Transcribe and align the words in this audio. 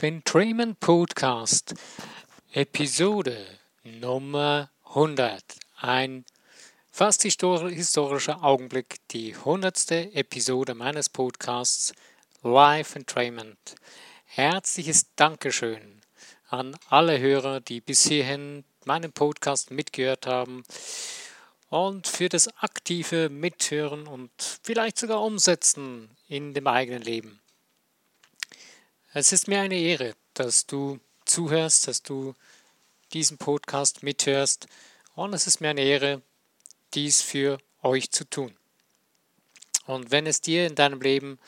Live 0.00 0.14
Entrainment 0.14 0.80
Podcast, 0.80 1.74
Episode 2.54 3.36
Nummer 3.84 4.70
100. 4.88 5.42
Ein 5.76 6.24
fast 6.90 7.22
historischer 7.22 8.42
Augenblick, 8.42 8.96
die 9.10 9.34
100. 9.34 9.90
Episode 10.14 10.74
meines 10.74 11.10
Podcasts 11.10 11.92
Live 12.42 12.96
Entrainment. 12.96 13.74
Herzliches 14.24 15.04
Dankeschön 15.16 16.00
an 16.48 16.78
alle 16.88 17.18
Hörer, 17.18 17.60
die 17.60 17.82
bis 17.82 18.08
hierhin 18.08 18.64
meinen 18.86 19.12
Podcast 19.12 19.70
mitgehört 19.70 20.26
haben 20.26 20.62
und 21.68 22.06
für 22.06 22.30
das 22.30 22.48
aktive 22.62 23.28
Mithören 23.28 24.06
und 24.06 24.30
vielleicht 24.62 24.98
sogar 24.98 25.22
Umsetzen 25.22 26.08
in 26.26 26.54
dem 26.54 26.66
eigenen 26.66 27.02
Leben. 27.02 27.39
Es 29.12 29.32
ist 29.32 29.48
mir 29.48 29.60
eine 29.60 29.74
Ehre, 29.74 30.14
dass 30.34 30.66
du 30.66 31.00
zuhörst, 31.24 31.88
dass 31.88 32.00
du 32.00 32.36
diesen 33.12 33.38
Podcast 33.38 34.04
mithörst 34.04 34.68
und 35.16 35.34
es 35.34 35.48
ist 35.48 35.60
mir 35.60 35.70
eine 35.70 35.80
Ehre, 35.80 36.22
dies 36.94 37.20
für 37.20 37.58
euch 37.82 38.12
zu 38.12 38.24
tun. 38.24 38.54
Und 39.86 40.12
wenn 40.12 40.28
es 40.28 40.40
dir 40.40 40.64
in 40.64 40.76
deinem 40.76 41.00
Leben 41.00 41.40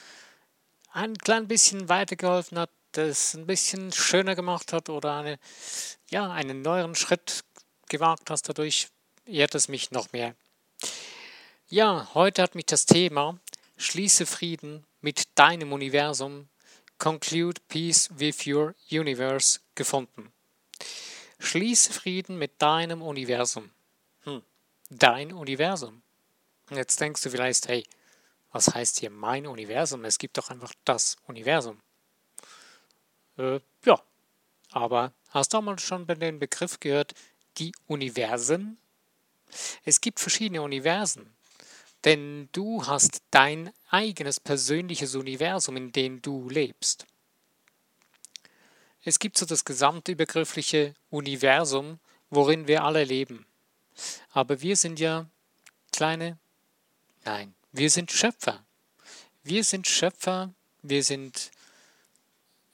ein 0.91 1.17
klein 1.17 1.47
bisschen 1.47 1.89
weitergeholfen 1.89 2.59
hat, 2.59 2.71
das 2.91 3.35
ein 3.35 3.47
bisschen 3.47 3.93
schöner 3.93 4.35
gemacht 4.35 4.73
hat 4.73 4.89
oder 4.89 5.19
eine, 5.19 5.39
ja, 6.11 6.33
einen 6.33 6.63
neueren 6.63 6.97
Schritt 6.97 7.45
gewagt 7.89 8.29
hast 8.29 8.49
dadurch, 8.49 8.89
ehrt 9.25 9.55
es 9.55 9.69
mich 9.69 9.93
noch 9.93 10.11
mehr. 10.11 10.35
Ja, 11.69 12.11
heute 12.15 12.43
hat 12.43 12.57
mich 12.57 12.67
das 12.67 12.87
Thema 12.87 13.39
Schließe 13.77 14.27
Frieden 14.27 14.85
mit 15.01 15.29
deinem 15.37 15.73
Universum 15.73 16.49
Conclude 17.03 17.61
Peace 17.67 18.09
with 18.17 18.47
Your 18.47 18.77
Universe 18.89 19.59
gefunden. 19.75 20.33
Schließe 21.41 21.93
Frieden 21.93 22.39
mit 22.39 22.63
deinem 22.63 23.03
Universum. 23.03 23.73
Hm, 24.23 24.41
dein 24.89 25.33
Universum. 25.33 26.03
Jetzt 26.71 27.01
denkst 27.01 27.21
du 27.23 27.31
vielleicht, 27.31 27.67
hey, 27.67 27.83
was 28.53 28.73
heißt 28.73 29.01
hier 29.01 29.11
mein 29.11 29.49
Universum? 29.49 30.05
Es 30.05 30.17
gibt 30.17 30.39
doch 30.39 30.49
einfach 30.51 30.73
das 30.85 31.17
Universum. 31.27 31.81
Äh, 33.37 33.59
ja, 33.85 34.01
aber 34.71 35.13
hast 35.31 35.55
du 35.55 35.59
auch 35.59 35.63
mal 35.63 35.81
schon 35.81 36.07
den 36.07 36.39
Begriff 36.39 36.79
gehört, 36.79 37.15
die 37.59 37.73
Universen? 37.89 38.79
Es 39.85 40.01
gibt 40.01 40.21
verschiedene 40.21 40.63
Universen, 40.63 41.35
denn 42.05 42.49
du 42.53 42.87
hast 42.87 43.23
dein 43.31 43.73
eigenes 43.91 44.41
persönliches 44.41 45.15
Universum, 45.15 45.77
in 45.77 45.93
dem 45.93 46.23
du 46.23 46.49
lebst. 46.49 47.07
Es 49.05 49.19
gibt 49.19 49.37
so 49.37 49.47
das 49.47 49.65
gesamtübergriffliche 49.65 50.95
Universum, 51.11 51.99
worin 52.31 52.67
wir 52.67 52.85
alle 52.85 53.05
leben. 53.05 53.47
Aber 54.31 54.61
wir 54.63 54.77
sind 54.77 55.01
ja 55.01 55.27
kleine, 55.91 56.39
nein, 57.25 57.55
wir 57.73 57.91
sind 57.91 58.13
Schöpfer. 58.13 58.65
Wir 59.43 59.65
sind 59.65 59.89
Schöpfer, 59.89 60.55
wir 60.83 61.03
sind 61.03 61.51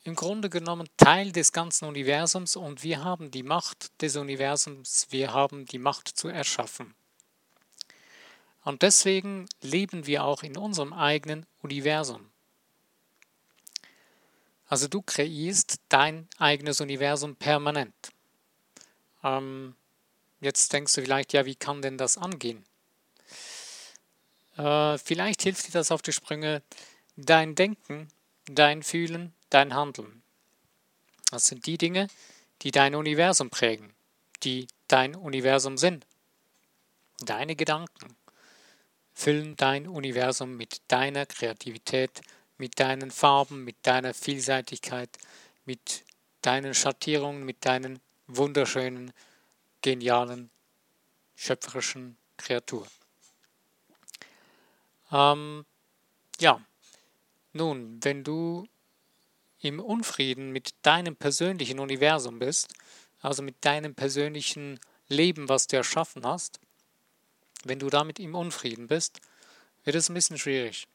im 0.05 0.15
Grunde 0.15 0.51
genommen 0.51 0.89
Teil 0.97 1.33
des 1.33 1.53
ganzen 1.53 1.87
Universums 1.87 2.57
und 2.57 2.83
wir 2.83 3.05
haben 3.05 3.31
die 3.31 3.43
Macht 3.43 3.91
des 4.03 4.17
Universums, 4.17 5.07
wir 5.11 5.33
haben 5.33 5.67
die 5.67 5.79
Macht 5.79 6.09
zu 6.09 6.29
erschaffen. 6.29 6.95
Und 8.69 8.83
deswegen 8.83 9.49
leben 9.63 10.07
wir 10.07 10.25
auch 10.25 10.43
in 10.43 10.59
unserem 10.59 10.93
eigenen 10.93 11.47
Universum. 11.63 12.31
Also 14.67 14.89
du 14.89 15.01
kreierst 15.01 15.81
dein 15.89 16.29
eigenes 16.37 16.83
Universum 16.83 17.35
permanent. 17.35 17.95
Ähm, 19.25 19.75
jetzt 20.43 20.71
denkst 20.75 20.93
du 20.93 21.01
vielleicht, 21.01 21.33
ja, 21.33 21.47
wie 21.47 21.55
kann 21.55 21.81
denn 21.81 21.97
das 21.97 22.19
angehen? 22.19 22.63
Äh, 24.59 24.99
vielleicht 24.99 25.45
hilft 25.45 25.67
dir 25.69 25.73
das 25.73 25.91
auf 25.91 26.03
die 26.03 26.13
Sprünge 26.13 26.63
dein 27.17 27.55
Denken, 27.55 28.09
dein 28.45 28.83
Fühlen, 28.83 29.33
dein 29.49 29.73
Handeln. 29.73 30.23
Das 31.31 31.47
sind 31.47 31.65
die 31.65 31.79
Dinge, 31.79 32.09
die 32.61 32.71
dein 32.71 32.95
Universum 32.95 33.49
prägen, 33.49 33.95
die 34.43 34.69
dein 34.89 35.15
Universum 35.15 35.79
sind. 35.79 36.07
Deine 37.21 37.57
Gedanken, 37.57 38.15
füllen 39.19 39.57
dein 39.57 39.89
Universum 39.89 40.57
mit 40.57 40.81
deiner 40.87 41.27
Kreativität, 41.27 42.21
mit 42.57 42.79
deinen 42.79 43.11
Farben, 43.11 43.65
mit 43.65 43.75
deiner 43.83 44.15
Vielseitigkeit, 44.15 45.11
mit 45.65 46.05
deinen 46.41 46.73
Schattierungen, 46.73 47.45
mit 47.45 47.67
deinen 47.67 47.99
wunderschönen, 48.29 49.13
genialen, 49.83 50.51
schöpferischen 51.35 52.17
Kreaturen. 52.37 52.89
Ähm, 55.11 55.67
ja, 56.39 56.61
nun, 57.53 57.99
wenn 58.05 58.23
du 58.23 58.69
im 59.61 59.81
Unfrieden 59.81 60.53
mit 60.53 60.77
deinem 60.83 61.17
persönlichen 61.17 61.81
Universum 61.81 62.39
bist, 62.39 62.73
also 63.21 63.43
mit 63.43 63.65
deinem 63.65 63.97
persönlichen 63.97 64.79
Leben, 65.09 65.49
was 65.49 65.67
du 65.67 65.77
erschaffen 65.77 66.25
hast, 66.25 66.61
wenn 67.65 67.79
du 67.79 67.91
damit 67.91 68.19
im 68.19 68.35
Unfrieden 68.35 68.87
bist, 68.87 69.21
wird 69.85 69.97
es 69.97 70.09
ein 70.09 70.15
bisschen 70.15 70.39
schwierig. 70.39 70.87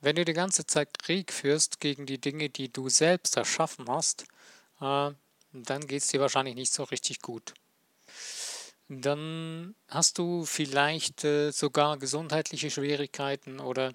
Wenn 0.00 0.16
du 0.16 0.24
die 0.24 0.32
ganze 0.32 0.66
Zeit 0.66 0.98
Krieg 0.98 1.32
führst 1.32 1.80
gegen 1.80 2.06
die 2.06 2.20
Dinge, 2.20 2.48
die 2.50 2.72
du 2.72 2.88
selbst 2.88 3.36
erschaffen 3.36 3.88
hast, 3.88 4.24
äh, 4.80 5.10
dann 5.52 5.86
geht 5.86 6.02
es 6.02 6.08
dir 6.08 6.20
wahrscheinlich 6.20 6.54
nicht 6.54 6.72
so 6.72 6.84
richtig 6.84 7.22
gut. 7.22 7.54
Dann 8.88 9.74
hast 9.88 10.18
du 10.18 10.44
vielleicht 10.44 11.24
äh, 11.24 11.50
sogar 11.50 11.96
gesundheitliche 11.96 12.70
Schwierigkeiten 12.70 13.58
oder 13.58 13.94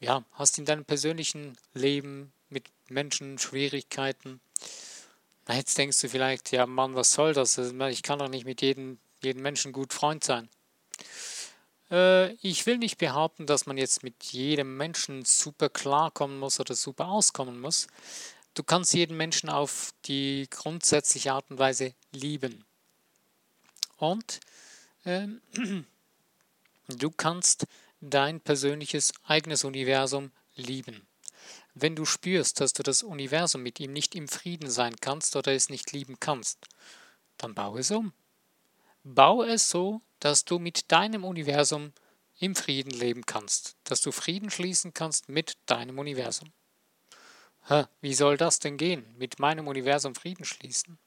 ja, 0.00 0.22
hast 0.32 0.58
in 0.58 0.64
deinem 0.64 0.84
persönlichen 0.84 1.56
Leben 1.74 2.32
mit 2.48 2.70
Menschen 2.88 3.38
Schwierigkeiten. 3.38 4.40
Jetzt 5.48 5.76
denkst 5.78 6.00
du 6.00 6.08
vielleicht, 6.08 6.52
ja 6.52 6.66
Mann, 6.66 6.94
was 6.94 7.12
soll 7.12 7.32
das? 7.32 7.58
Ich 7.58 8.02
kann 8.02 8.18
doch 8.18 8.28
nicht 8.28 8.44
mit 8.44 8.62
jedem, 8.62 8.98
jedem 9.22 9.42
Menschen 9.42 9.72
gut 9.72 9.92
Freund 9.92 10.22
sein. 10.22 10.48
Äh, 11.90 12.32
ich 12.34 12.66
will 12.66 12.78
nicht 12.78 12.98
behaupten, 12.98 13.46
dass 13.46 13.66
man 13.66 13.78
jetzt 13.78 14.02
mit 14.02 14.24
jedem 14.24 14.76
Menschen 14.76 15.24
super 15.24 15.68
klarkommen 15.68 16.38
muss 16.38 16.60
oder 16.60 16.74
super 16.74 17.08
auskommen 17.08 17.60
muss. 17.60 17.86
Du 18.54 18.62
kannst 18.62 18.94
jeden 18.94 19.16
Menschen 19.16 19.48
auf 19.48 19.94
die 20.06 20.48
grundsätzliche 20.50 21.32
Art 21.32 21.50
und 21.50 21.58
Weise 21.58 21.94
lieben. 22.12 22.64
Und 23.96 24.40
äh, 25.04 25.28
du 26.88 27.10
kannst 27.10 27.66
dein 28.00 28.40
persönliches 28.40 29.12
eigenes 29.24 29.64
Universum 29.64 30.32
lieben. 30.54 31.06
Wenn 31.74 31.94
du 31.94 32.04
spürst, 32.04 32.60
dass 32.60 32.72
du 32.72 32.82
das 32.82 33.02
Universum 33.02 33.62
mit 33.62 33.78
ihm 33.78 33.92
nicht 33.92 34.14
im 34.14 34.26
Frieden 34.26 34.70
sein 34.70 34.96
kannst 35.00 35.36
oder 35.36 35.52
es 35.52 35.68
nicht 35.68 35.92
lieben 35.92 36.18
kannst, 36.18 36.66
dann 37.36 37.54
baue 37.54 37.80
es 37.80 37.90
um. 37.90 38.12
Baue 39.04 39.46
es 39.46 39.70
so, 39.70 40.00
dass 40.20 40.44
du 40.44 40.58
mit 40.58 40.90
deinem 40.90 41.24
Universum 41.24 41.92
im 42.38 42.54
Frieden 42.54 42.90
leben 42.90 43.26
kannst, 43.26 43.76
dass 43.84 44.00
du 44.00 44.12
Frieden 44.12 44.50
schließen 44.50 44.94
kannst 44.94 45.28
mit 45.28 45.56
deinem 45.66 45.98
Universum. 45.98 46.52
Hä, 47.66 47.84
wie 48.00 48.14
soll 48.14 48.36
das 48.36 48.60
denn 48.60 48.76
gehen? 48.76 49.04
Mit 49.18 49.38
meinem 49.38 49.66
Universum 49.68 50.14
Frieden 50.14 50.44
schließen? 50.44 50.98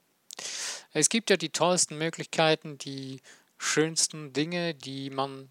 Es 0.94 1.10
gibt 1.10 1.30
ja 1.30 1.38
die 1.38 1.50
tollsten 1.50 1.98
Möglichkeiten, 1.98 2.78
die 2.78 3.22
schönsten 3.58 4.34
Dinge, 4.34 4.74
die 4.76 5.10
man 5.10 5.50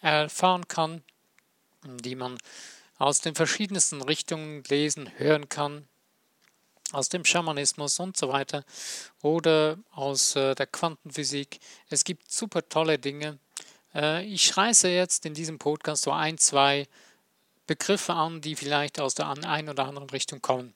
erfahren 0.00 0.66
kann, 0.68 1.02
die 1.84 2.14
man 2.14 2.38
aus 2.96 3.20
den 3.20 3.34
verschiedensten 3.34 4.02
Richtungen 4.02 4.62
lesen, 4.64 5.10
hören 5.18 5.48
kann, 5.48 5.88
aus 6.92 7.08
dem 7.08 7.24
Schamanismus 7.24 7.98
und 7.98 8.16
so 8.16 8.28
weiter 8.28 8.64
oder 9.22 9.78
aus 9.90 10.36
äh, 10.36 10.54
der 10.54 10.66
Quantenphysik. 10.66 11.58
Es 11.88 12.04
gibt 12.04 12.30
super 12.30 12.68
tolle 12.68 12.98
Dinge. 12.98 13.38
Äh, 13.94 14.24
ich 14.26 14.56
reiße 14.56 14.88
jetzt 14.88 15.26
in 15.26 15.34
diesem 15.34 15.58
Podcast 15.58 16.02
so 16.02 16.12
ein, 16.12 16.38
zwei 16.38 16.86
Begriffe 17.66 18.12
an, 18.12 18.40
die 18.40 18.56
vielleicht 18.56 19.00
aus 19.00 19.14
der 19.14 19.28
einen 19.28 19.68
oder 19.68 19.86
anderen 19.86 20.10
Richtung 20.10 20.42
kommen. 20.42 20.74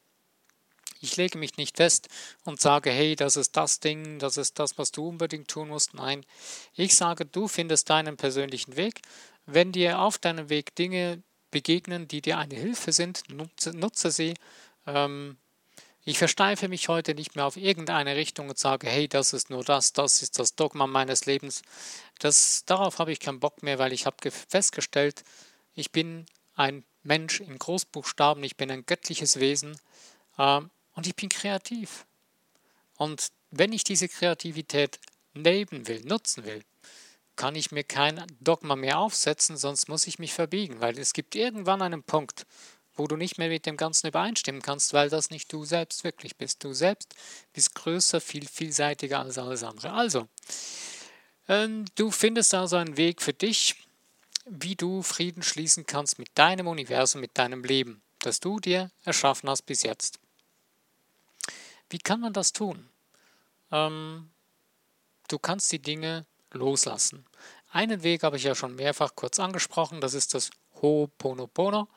Ich 1.00 1.16
lege 1.16 1.38
mich 1.38 1.56
nicht 1.56 1.76
fest 1.76 2.08
und 2.44 2.60
sage, 2.60 2.90
hey, 2.90 3.14
das 3.14 3.37
ist 3.37 3.56
das 3.56 3.78
Ding, 3.78 4.19
das 4.19 4.37
ist 4.37 4.58
das, 4.58 4.78
was 4.78 4.90
du 4.90 5.08
unbedingt 5.08 5.49
tun 5.49 5.69
musst. 5.69 5.94
Nein, 5.94 6.25
ich 6.75 6.96
sage, 6.96 7.25
du 7.25 7.46
findest 7.46 7.88
deinen 7.90 8.16
persönlichen 8.16 8.76
Weg. 8.76 9.02
Wenn 9.46 9.70
dir 9.70 10.00
auf 10.00 10.19
deinem 10.19 10.49
Weg 10.49 10.75
Dinge 10.75 11.22
begegnen, 11.50 12.08
die 12.08 12.20
dir 12.20 12.38
eine 12.38 12.56
Hilfe 12.56 12.93
sind, 12.93 13.22
nutze, 13.31 13.70
nutze 13.70 14.10
sie. 14.10 14.34
Ähm, 14.87 15.37
ich 16.08 16.16
versteife 16.16 16.69
mich 16.69 16.88
heute 16.88 17.14
nicht 17.14 17.37
mehr 17.37 17.44
auf 17.44 17.58
irgendeine 17.58 18.16
Richtung 18.16 18.49
und 18.49 18.58
sage, 18.58 18.88
hey, 18.88 19.08
das 19.08 19.34
ist 19.34 19.50
nur 19.50 19.62
das, 19.62 19.93
das 19.93 20.22
ist 20.22 20.38
das 20.38 20.55
Dogma 20.55 20.87
meines 20.87 21.26
Lebens. 21.26 21.60
Das, 22.19 22.64
darauf 22.64 22.99
habe 22.99 23.12
ich 23.12 23.20
keinen 23.20 23.40
Bock 23.40 23.62
mehr, 23.62 23.78
weil 23.78 23.93
ich 23.93 24.06
habe 24.06 24.31
festgestellt, 24.31 25.22
ich 25.75 25.93
bin 25.93 26.25
ein 26.55 26.84
Mensch 27.02 27.40
in 27.40 27.58
Großbuchstaben, 27.58 28.43
ich 28.43 28.56
bin 28.56 28.70
ein 28.70 28.87
göttliches 28.87 29.38
Wesen 29.38 29.78
äh, 30.38 30.62
und 30.94 31.06
ich 31.06 31.14
bin 31.14 31.28
kreativ. 31.28 32.06
Und 32.96 33.28
wenn 33.50 33.75
ich 33.75 33.84
diese 33.84 34.08
Kreativität 34.08 34.99
leben 35.34 35.88
will, 35.88 36.00
nutzen 36.05 36.46
will, 36.46 36.62
kann 37.37 37.55
ich 37.55 37.70
mir 37.70 37.84
kein 37.84 38.25
Dogma 38.40 38.76
mehr 38.76 38.99
aufsetzen, 38.99 39.58
sonst 39.58 39.90
muss 39.90 40.06
ich 40.06 40.19
mich 40.19 40.32
verbiegen, 40.32 40.81
weil 40.81 40.99
es 40.99 41.12
gibt 41.12 41.34
irgendwann 41.34 41.82
einen 41.82 42.02
Punkt, 42.02 42.46
wo 42.98 43.06
du 43.06 43.16
nicht 43.16 43.38
mehr 43.38 43.48
mit 43.48 43.64
dem 43.64 43.76
Ganzen 43.76 44.08
übereinstimmen 44.08 44.60
kannst, 44.60 44.92
weil 44.92 45.08
das 45.08 45.30
nicht 45.30 45.52
du 45.52 45.64
selbst 45.64 46.04
wirklich 46.04 46.36
bist. 46.36 46.64
Du 46.64 46.72
selbst 46.72 47.14
bist 47.52 47.74
größer, 47.74 48.20
viel 48.20 48.46
vielseitiger 48.46 49.20
als 49.20 49.38
alles 49.38 49.62
andere. 49.62 49.92
Also, 49.92 50.28
ähm, 51.48 51.84
du 51.94 52.10
findest 52.10 52.52
also 52.54 52.76
einen 52.76 52.96
Weg 52.96 53.22
für 53.22 53.32
dich, 53.32 53.76
wie 54.44 54.74
du 54.74 55.02
Frieden 55.02 55.42
schließen 55.42 55.86
kannst 55.86 56.18
mit 56.18 56.30
deinem 56.34 56.66
Universum, 56.66 57.20
mit 57.20 57.38
deinem 57.38 57.62
Leben, 57.64 58.02
das 58.18 58.40
du 58.40 58.58
dir 58.58 58.90
erschaffen 59.04 59.48
hast 59.48 59.62
bis 59.62 59.82
jetzt. 59.82 60.18
Wie 61.90 61.98
kann 61.98 62.20
man 62.20 62.32
das 62.32 62.52
tun? 62.52 62.88
Ähm, 63.70 64.30
du 65.28 65.38
kannst 65.38 65.70
die 65.72 65.78
Dinge 65.78 66.26
loslassen. 66.50 67.24
Einen 67.70 68.03
Weg 68.03 68.23
habe 68.23 68.37
ich 68.37 68.44
ja 68.44 68.55
schon 68.55 68.75
mehrfach 68.75 69.15
kurz 69.15 69.38
angesprochen, 69.38 70.00
das 70.00 70.15
ist 70.15 70.35
das 70.35 70.50
Ho'oponopono. 70.81 71.88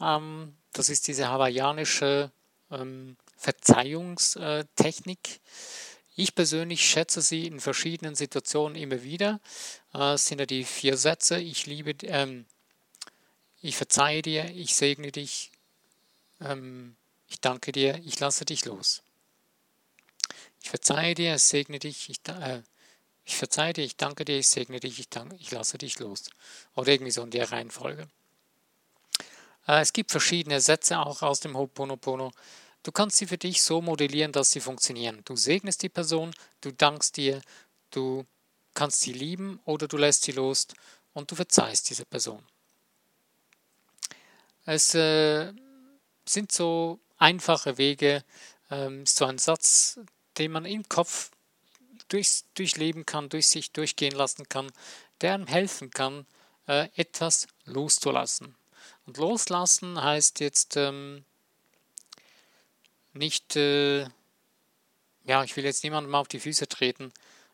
Ähm, 0.00 0.56
das 0.72 0.88
ist 0.88 1.06
diese 1.08 1.28
hawaiianische 1.28 2.30
ähm, 2.70 3.16
Verzeihungstechnik. 3.36 5.40
Ich 6.14 6.34
persönlich 6.34 6.84
schätze 6.84 7.22
sie 7.22 7.46
in 7.46 7.60
verschiedenen 7.60 8.14
Situationen 8.14 8.76
immer 8.76 9.02
wieder. 9.02 9.40
Äh, 9.94 10.14
es 10.14 10.26
sind 10.26 10.38
ja 10.38 10.46
die 10.46 10.64
vier 10.64 10.96
Sätze. 10.96 11.38
Ich 11.38 11.66
liebe, 11.66 11.94
ähm, 12.06 12.46
ich 13.60 13.76
verzeihe 13.76 14.22
dir, 14.22 14.50
ich 14.50 14.74
segne 14.74 15.12
dich, 15.12 15.50
ähm, 16.40 16.96
ich 17.28 17.40
danke 17.40 17.72
dir, 17.72 18.00
ich 18.04 18.18
lasse 18.20 18.44
dich 18.44 18.64
los. 18.64 19.02
Ich 20.62 20.70
verzeihe 20.70 21.14
dir, 21.14 21.34
ich 21.34 21.42
segne 21.42 21.78
dich, 21.78 22.08
ich, 22.08 22.18
äh, 22.28 22.62
ich 23.24 23.36
verzeihe 23.36 23.72
dir, 23.72 23.84
ich 23.84 23.96
danke 23.96 24.24
dir, 24.24 24.38
ich 24.38 24.48
segne 24.48 24.80
dich, 24.80 24.98
ich, 24.98 25.08
danke, 25.08 25.36
ich 25.36 25.50
lasse 25.50 25.78
dich 25.78 25.98
los. 25.98 26.24
Oder 26.74 26.92
irgendwie 26.92 27.12
so 27.12 27.22
in 27.22 27.30
der 27.30 27.50
Reihenfolge. 27.50 28.08
Äh, 29.66 29.80
es 29.80 29.92
gibt 29.92 30.10
verschiedene 30.10 30.60
Sätze 30.60 30.98
auch 30.98 31.22
aus 31.22 31.40
dem 31.40 31.56
Ho'oponopono. 31.56 32.32
Du 32.82 32.90
kannst 32.90 33.16
sie 33.18 33.26
für 33.26 33.38
dich 33.38 33.62
so 33.62 33.80
modellieren, 33.80 34.32
dass 34.32 34.50
sie 34.50 34.60
funktionieren. 34.60 35.22
Du 35.24 35.36
segnest 35.36 35.82
die 35.82 35.88
Person, 35.88 36.34
du 36.60 36.72
dankst 36.72 37.16
dir, 37.16 37.40
du 37.90 38.26
kannst 38.74 39.02
sie 39.02 39.12
lieben 39.12 39.60
oder 39.64 39.86
du 39.86 39.96
lässt 39.96 40.24
sie 40.24 40.32
los 40.32 40.66
und 41.12 41.30
du 41.30 41.36
verzeihst 41.36 41.90
diese 41.90 42.04
Person. 42.04 42.44
Es 44.64 44.94
äh, 44.94 45.52
sind 46.24 46.50
so 46.50 46.98
einfache 47.18 47.78
Wege, 47.78 48.24
ähm, 48.70 49.06
so 49.06 49.26
ein 49.26 49.38
Satz, 49.38 50.00
den 50.38 50.52
man 50.52 50.64
im 50.64 50.88
Kopf 50.88 51.30
durch, 52.12 52.44
durchleben 52.54 53.06
kann, 53.06 53.28
durch 53.28 53.48
sich 53.48 53.72
durchgehen 53.72 54.12
lassen 54.12 54.48
kann, 54.48 54.70
der 55.20 55.34
einem 55.34 55.46
helfen 55.46 55.90
kann, 55.90 56.26
äh, 56.66 56.88
etwas 56.96 57.48
loszulassen. 57.64 58.54
Und 59.06 59.16
loslassen 59.16 60.02
heißt 60.02 60.40
jetzt 60.40 60.76
ähm, 60.76 61.24
nicht, 63.12 63.56
äh, 63.56 64.02
ja, 65.24 65.44
ich 65.44 65.56
will 65.56 65.64
jetzt 65.64 65.84
niemandem 65.84 66.14
auf 66.14 66.28
die 66.28 66.40
Füße 66.40 66.68
treten, 66.68 67.12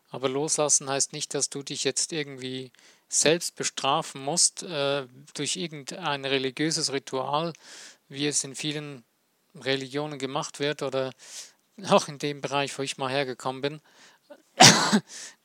aber 0.09 0.29
loslassen 0.29 0.89
heißt 0.89 1.13
nicht, 1.13 1.33
dass 1.33 1.49
du 1.49 1.63
dich 1.63 1.83
jetzt 1.83 2.11
irgendwie 2.11 2.71
selbst 3.07 3.55
bestrafen 3.55 4.23
musst 4.23 4.63
äh, 4.63 5.07
durch 5.33 5.55
irgendein 5.55 6.25
religiöses 6.25 6.91
Ritual, 6.91 7.53
wie 8.07 8.27
es 8.27 8.43
in 8.43 8.55
vielen 8.55 9.03
Religionen 9.55 10.19
gemacht 10.19 10.59
wird 10.59 10.83
oder 10.83 11.11
auch 11.89 12.07
in 12.07 12.19
dem 12.19 12.41
Bereich, 12.41 12.77
wo 12.77 12.83
ich 12.83 12.97
mal 12.97 13.09
hergekommen 13.09 13.61
bin. 13.61 13.81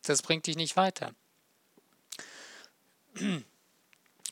Das 0.03 0.23
bringt 0.23 0.47
dich 0.47 0.57
nicht 0.57 0.77
weiter. 0.77 1.15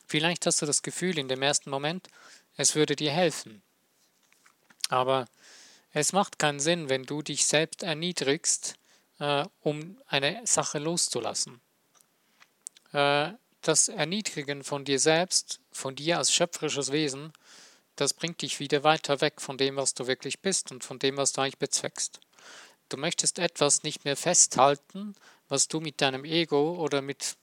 Vielleicht 0.07 0.45
hast 0.45 0.61
du 0.61 0.65
das 0.65 0.83
Gefühl 0.83 1.17
in 1.17 1.27
dem 1.27 1.41
ersten 1.41 1.69
Moment, 1.69 2.07
es 2.55 2.75
würde 2.75 2.95
dir 2.95 3.11
helfen. 3.11 3.61
Aber 4.89 5.25
es 5.91 6.13
macht 6.13 6.39
keinen 6.39 6.59
Sinn, 6.59 6.89
wenn 6.89 7.03
du 7.03 7.21
dich 7.21 7.45
selbst 7.45 7.83
erniedrigst, 7.83 8.75
äh, 9.19 9.45
um 9.61 9.97
eine 10.07 10.45
Sache 10.45 10.79
loszulassen. 10.79 11.61
Äh, 12.91 13.31
das 13.61 13.87
Erniedrigen 13.87 14.63
von 14.63 14.85
dir 14.85 14.99
selbst, 14.99 15.59
von 15.71 15.95
dir 15.95 16.17
als 16.17 16.33
schöpferisches 16.33 16.91
Wesen, 16.91 17.31
das 17.95 18.13
bringt 18.13 18.41
dich 18.41 18.59
wieder 18.59 18.83
weiter 18.83 19.21
weg 19.21 19.39
von 19.39 19.57
dem, 19.57 19.75
was 19.75 19.93
du 19.93 20.07
wirklich 20.07 20.41
bist 20.41 20.71
und 20.71 20.83
von 20.83 20.99
dem, 20.99 21.17
was 21.17 21.31
du 21.31 21.41
eigentlich 21.41 21.59
bezweckst. 21.59 22.19
Du 22.93 22.99
möchtest 22.99 23.39
etwas 23.39 23.81
nicht 23.81 24.05
mehr 24.05 24.15
festhalten, 24.15 25.15
was 25.47 25.67
du 25.67 25.79
mit 25.79 25.99
deinem 25.99 26.25
Ego 26.25 26.75
oder 26.75 27.01
mit 27.01 27.37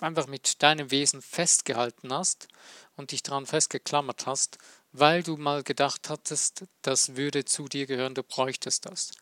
einfach 0.00 0.26
mit 0.26 0.64
deinem 0.64 0.90
Wesen 0.90 1.22
festgehalten 1.22 2.12
hast 2.12 2.48
und 2.96 3.12
dich 3.12 3.22
daran 3.22 3.46
festgeklammert 3.46 4.26
hast, 4.26 4.58
weil 4.90 5.22
du 5.22 5.36
mal 5.36 5.62
gedacht 5.62 6.10
hattest, 6.10 6.64
das 6.82 7.14
würde 7.14 7.44
zu 7.44 7.68
dir 7.68 7.86
gehören, 7.86 8.16
du 8.16 8.24
bräuchtest 8.24 8.86
das. 8.86 9.12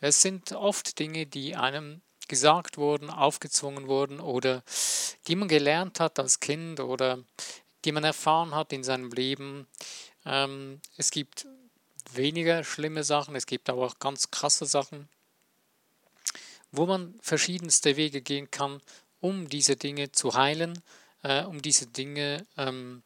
Es 0.00 0.20
sind 0.20 0.52
oft 0.52 0.98
Dinge, 0.98 1.24
die 1.24 1.56
einem 1.56 2.02
gesagt 2.28 2.76
wurden, 2.76 3.08
aufgezwungen 3.08 3.88
wurden 3.88 4.20
oder 4.20 4.62
die 5.26 5.36
man 5.36 5.48
gelernt 5.48 6.00
hat 6.00 6.18
als 6.18 6.38
Kind 6.38 6.80
oder 6.80 7.18
die 7.86 7.92
man 7.92 8.04
erfahren 8.04 8.54
hat 8.54 8.74
in 8.74 8.84
seinem 8.84 9.10
Leben. 9.10 9.68
Ähm, 10.26 10.82
es 10.98 11.10
gibt 11.10 11.46
weniger 12.16 12.64
schlimme 12.64 13.04
Sachen, 13.04 13.34
es 13.36 13.46
gibt 13.46 13.68
aber 13.68 13.86
auch 13.86 13.98
ganz 13.98 14.30
krasse 14.30 14.66
Sachen, 14.66 15.08
wo 16.70 16.86
man 16.86 17.14
verschiedenste 17.20 17.96
Wege 17.96 18.20
gehen 18.20 18.50
kann, 18.50 18.80
um 19.20 19.48
diese 19.48 19.76
Dinge 19.76 20.12
zu 20.12 20.34
heilen, 20.34 20.82
äh, 21.22 21.44
um 21.44 21.62
diese 21.62 21.86
Dinge 21.86 22.46
ähm, 22.56 23.02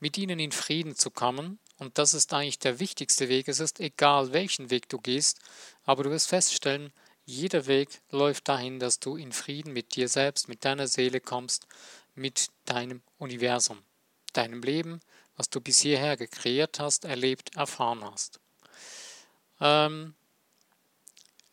mit 0.00 0.18
ihnen 0.18 0.38
in 0.38 0.52
Frieden 0.52 0.96
zu 0.96 1.10
kommen. 1.10 1.58
Und 1.78 1.98
das 1.98 2.14
ist 2.14 2.32
eigentlich 2.32 2.58
der 2.58 2.78
wichtigste 2.78 3.28
Weg. 3.28 3.48
Es 3.48 3.60
ist 3.60 3.80
egal, 3.80 4.32
welchen 4.32 4.70
Weg 4.70 4.88
du 4.88 4.98
gehst, 4.98 5.40
aber 5.84 6.04
du 6.04 6.10
wirst 6.10 6.28
feststellen, 6.28 6.92
jeder 7.24 7.66
Weg 7.66 7.88
läuft 8.10 8.48
dahin, 8.48 8.80
dass 8.80 8.98
du 8.98 9.16
in 9.16 9.32
Frieden 9.32 9.72
mit 9.72 9.94
dir 9.94 10.08
selbst, 10.08 10.48
mit 10.48 10.64
deiner 10.64 10.88
Seele 10.88 11.20
kommst, 11.20 11.66
mit 12.14 12.48
deinem 12.64 13.02
Universum, 13.18 13.78
deinem 14.32 14.62
Leben, 14.62 15.00
was 15.36 15.50
du 15.50 15.60
bis 15.60 15.80
hierher 15.80 16.16
gekreiert 16.16 16.78
hast, 16.78 17.04
erlebt, 17.04 17.56
erfahren 17.56 18.04
hast. 18.04 18.40
Ähm, 19.60 20.14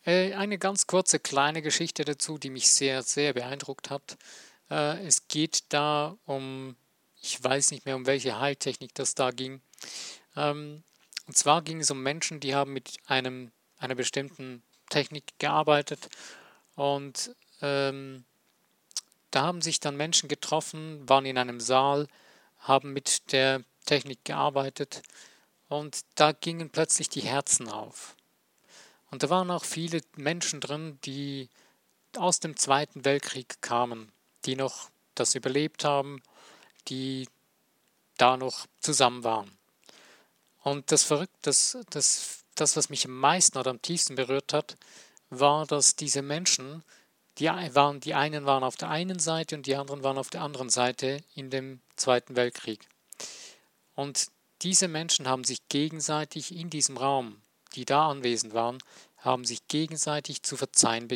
äh, 0.04 0.34
eine 0.34 0.58
ganz 0.58 0.86
kurze 0.86 1.18
kleine 1.18 1.62
Geschichte 1.62 2.04
dazu, 2.04 2.38
die 2.38 2.50
mich 2.50 2.70
sehr, 2.72 3.02
sehr 3.02 3.32
beeindruckt 3.34 3.90
hat. 3.90 4.16
Äh, 4.70 5.06
es 5.06 5.28
geht 5.28 5.64
da 5.68 6.16
um, 6.26 6.76
ich 7.20 7.42
weiß 7.42 7.70
nicht 7.70 7.86
mehr, 7.86 7.96
um 7.96 8.06
welche 8.06 8.40
Heiltechnik 8.40 8.94
das 8.94 9.14
da 9.14 9.30
ging. 9.30 9.60
Ähm, 10.36 10.82
und 11.26 11.36
zwar 11.36 11.62
ging 11.62 11.80
es 11.80 11.90
um 11.90 12.02
Menschen, 12.02 12.40
die 12.40 12.54
haben 12.54 12.72
mit 12.72 12.98
einem, 13.06 13.52
einer 13.78 13.94
bestimmten 13.94 14.62
Technik 14.88 15.24
gearbeitet 15.38 16.08
und 16.74 17.34
ähm, 17.62 18.24
da 19.30 19.42
haben 19.42 19.62
sich 19.62 19.78
dann 19.78 19.96
Menschen 19.96 20.28
getroffen, 20.28 21.08
waren 21.08 21.24
in 21.24 21.38
einem 21.38 21.60
Saal, 21.60 22.08
haben 22.58 22.92
mit 22.92 23.32
der 23.32 23.62
Technik 23.90 24.24
gearbeitet 24.24 25.02
und 25.66 26.02
da 26.14 26.30
gingen 26.30 26.70
plötzlich 26.70 27.08
die 27.08 27.22
Herzen 27.22 27.68
auf. 27.68 28.14
Und 29.10 29.24
da 29.24 29.30
waren 29.30 29.50
auch 29.50 29.64
viele 29.64 30.00
Menschen 30.14 30.60
drin, 30.60 31.00
die 31.04 31.48
aus 32.16 32.38
dem 32.38 32.56
Zweiten 32.56 33.04
Weltkrieg 33.04 33.60
kamen, 33.62 34.12
die 34.44 34.54
noch 34.54 34.90
das 35.16 35.34
überlebt 35.34 35.84
haben, 35.84 36.22
die 36.86 37.28
da 38.16 38.36
noch 38.36 38.66
zusammen 38.78 39.24
waren. 39.24 39.50
Und 40.62 40.92
das 40.92 41.02
Verrückte, 41.02 41.38
das, 41.42 41.76
das, 41.90 42.44
das, 42.54 42.76
was 42.76 42.90
mich 42.90 43.06
am 43.06 43.18
meisten 43.18 43.58
oder 43.58 43.70
am 43.70 43.82
tiefsten 43.82 44.14
berührt 44.14 44.52
hat, 44.52 44.76
war, 45.30 45.66
dass 45.66 45.96
diese 45.96 46.22
Menschen, 46.22 46.84
die, 47.38 47.46
waren, 47.46 47.98
die 47.98 48.14
einen 48.14 48.46
waren 48.46 48.62
auf 48.62 48.76
der 48.76 48.90
einen 48.90 49.18
Seite 49.18 49.56
und 49.56 49.66
die 49.66 49.74
anderen 49.74 50.04
waren 50.04 50.18
auf 50.18 50.30
der 50.30 50.42
anderen 50.42 50.70
Seite 50.70 51.24
in 51.34 51.50
dem 51.50 51.80
Zweiten 51.96 52.36
Weltkrieg. 52.36 52.88
Und 54.00 54.28
diese 54.62 54.88
Menschen 54.88 55.28
haben 55.28 55.44
sich 55.44 55.68
gegenseitig 55.68 56.54
in 56.56 56.70
diesem 56.70 56.96
Raum 56.96 57.42
die 57.74 57.84
da 57.84 58.08
anwesend 58.08 58.54
waren, 58.54 58.78
haben 59.18 59.44
sich 59.44 59.66
gegenseitig 59.68 60.42
zu 60.42 60.56
verzeihen 60.56 61.08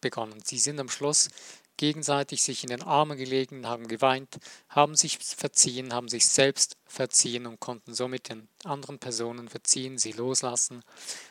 begonnen. 0.00 0.40
Sie 0.44 0.58
sind 0.58 0.80
am 0.80 0.88
Schluss 0.88 1.28
gegenseitig 1.76 2.42
sich 2.42 2.62
in 2.62 2.68
den 2.68 2.82
Armen 2.82 3.16
gelegen, 3.16 3.66
haben 3.66 3.88
geweint, 3.88 4.38
haben 4.68 4.96
sich 4.96 5.18
verziehen, 5.18 5.94
haben 5.94 6.08
sich 6.08 6.26
selbst 6.26 6.76
verziehen 6.84 7.46
und 7.46 7.58
konnten 7.58 7.94
somit 7.94 8.28
den 8.28 8.48
anderen 8.64 8.98
Personen 8.98 9.48
verziehen, 9.48 9.96
sie 9.96 10.12
loslassen 10.12 10.82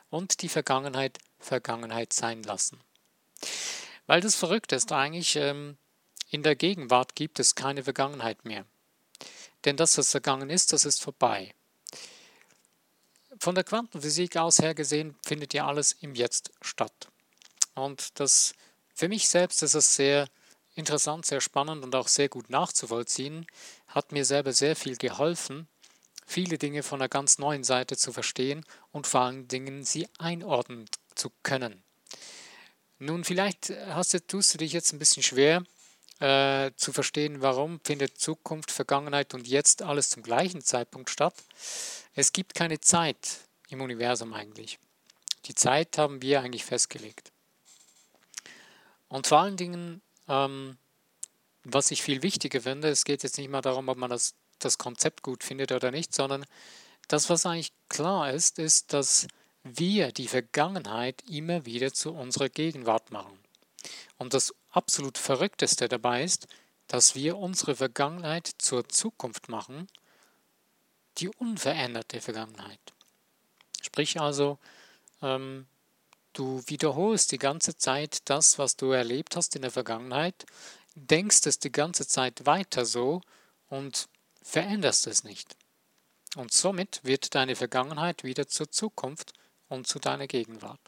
und 0.10 0.42
die 0.42 0.50
Vergangenheit 0.50 1.20
Vergangenheit 1.38 2.14
sein 2.14 2.42
lassen. 2.44 2.80
Weil 4.08 4.22
das 4.22 4.36
verrückt 4.36 4.72
ist 4.72 4.92
eigentlich, 4.92 5.36
ähm, 5.36 5.78
in 6.32 6.42
der 6.42 6.56
Gegenwart 6.56 7.16
gibt 7.16 7.40
es 7.40 7.56
keine 7.56 7.84
Vergangenheit 7.84 8.44
mehr. 8.44 8.66
Denn 9.66 9.78
das, 9.78 9.98
was 9.98 10.12
vergangen 10.12 10.50
ist, 10.50 10.74
das 10.74 10.86
ist 10.86 11.02
vorbei 11.02 11.54
von 13.40 13.56
der 13.56 13.64
Quantenphysik 13.64 14.38
aus 14.38 14.60
her 14.60 14.76
gesehen 14.76 15.16
findet 15.26 15.54
ja 15.54 15.66
alles 15.66 15.94
im 16.02 16.14
Jetzt 16.14 16.52
statt. 16.62 17.08
Und 17.74 18.20
das 18.20 18.54
für 18.94 19.08
mich 19.08 19.30
selbst 19.30 19.64
ist 19.64 19.76
es 19.76 19.96
sehr 19.96 20.28
interessant, 20.76 21.26
sehr 21.26 21.42
spannend 21.42 21.84
und 21.84 21.96
auch 21.96 22.08
sehr 22.08 22.30
gut 22.30 22.50
nachzuvollziehen, 22.50 23.46
hat 23.88 24.12
mir 24.12 24.26
selber 24.26 24.54
sehr 24.54 24.76
viel 24.76 24.98
geholfen, 24.98 25.68
viele 26.26 26.58
Dinge 26.58 26.84
von 26.84 27.02
einer 27.02 27.10
ganz 27.10 27.40
neuen 27.40 27.64
Seite 27.64 27.98
zu 27.98 28.12
verstehen 28.12 28.66
und 28.92 29.08
vor 29.08 29.22
allen 29.22 29.48
Dingen 29.48 29.84
sie 29.84 30.08
einordnen 30.18 30.86
zu 31.16 31.32
können. 31.44 31.82
Nun, 33.00 33.24
vielleicht 33.24 33.72
hast 33.88 34.14
du, 34.14 34.26
tust 34.26 34.54
du 34.54 34.58
dich 34.58 34.74
jetzt 34.74 34.92
ein 34.92 35.00
bisschen 35.00 35.24
schwer 35.24 35.64
äh, 36.20 36.72
zu 36.76 36.92
verstehen, 36.92 37.42
warum 37.42 37.80
findet 37.84 38.18
Zukunft, 38.18 38.72
Vergangenheit 38.72 39.34
und 39.34 39.48
Jetzt 39.48 39.82
alles 39.82 40.10
zum 40.10 40.24
gleichen 40.24 40.62
Zeitpunkt 40.62 41.10
statt. 41.10 41.34
Es 42.14 42.34
gibt 42.34 42.56
keine 42.56 42.80
Zeit 42.82 43.40
im 43.70 43.82
Universum 43.82 44.34
eigentlich. 44.34 44.80
Die 45.46 45.56
Zeit 45.56 45.98
haben 45.98 46.22
wir 46.22 46.42
eigentlich 46.42 46.66
festgelegt. 46.66 47.32
Und 49.08 49.28
vor 49.28 49.40
allen 49.40 49.58
Dingen, 49.58 50.02
ähm, 50.28 50.78
was 51.64 51.92
ich 51.92 52.04
viel 52.04 52.22
wichtiger 52.22 52.62
finde, 52.62 52.90
es 52.90 53.06
geht 53.06 53.24
jetzt 53.24 53.38
nicht 53.38 53.50
mal 53.50 53.62
darum, 53.62 53.90
ob 53.90 53.98
man 53.98 54.10
das, 54.10 54.36
das 54.60 54.78
Konzept 54.78 55.24
gut 55.24 55.44
findet 55.44 55.72
oder 55.72 55.92
nicht, 55.92 56.14
sondern 56.14 56.46
das, 57.08 57.30
was 57.30 57.46
eigentlich 57.46 57.74
klar 57.88 58.32
ist, 58.32 58.60
ist, 58.60 58.94
dass 58.94 59.28
wir 59.64 60.12
die 60.12 60.28
Vergangenheit 60.28 61.24
immer 61.30 61.66
wieder 61.66 61.94
zu 61.94 62.14
unserer 62.14 62.50
Gegenwart 62.50 63.12
machen. 63.12 63.38
Und 64.18 64.34
das 64.34 64.54
absolut 64.72 65.18
Verrückteste 65.18 65.88
dabei 65.88 66.24
ist, 66.24 66.48
dass 66.88 67.16
wir 67.16 67.38
unsere 67.38 67.76
Vergangenheit 67.76 68.48
zur 68.58 68.88
Zukunft 68.90 69.50
machen, 69.50 69.88
die 71.18 71.30
unveränderte 71.30 72.22
Vergangenheit. 72.22 72.80
Sprich 73.82 74.20
also, 74.20 74.58
ähm, 75.22 75.68
du 76.34 76.64
wiederholst 76.68 77.32
die 77.32 77.38
ganze 77.38 77.78
Zeit 77.78 78.22
das, 78.26 78.58
was 78.58 78.76
du 78.76 78.92
erlebt 78.92 79.36
hast 79.36 79.56
in 79.56 79.62
der 79.62 79.72
Vergangenheit, 79.72 80.46
denkst 80.96 81.46
es 81.46 81.60
die 81.60 81.72
ganze 81.72 82.08
Zeit 82.08 82.46
weiter 82.46 82.86
so 82.86 83.22
und 83.70 84.08
veränderst 84.42 85.08
es 85.08 85.24
nicht. 85.24 85.56
Und 86.36 86.52
somit 86.52 87.02
wird 87.04 87.36
deine 87.36 87.56
Vergangenheit 87.56 88.24
wieder 88.24 88.48
zur 88.48 88.72
Zukunft 88.72 89.34
und 89.68 89.88
zu 89.88 90.00
deiner 90.00 90.28
Gegenwart. 90.28 90.80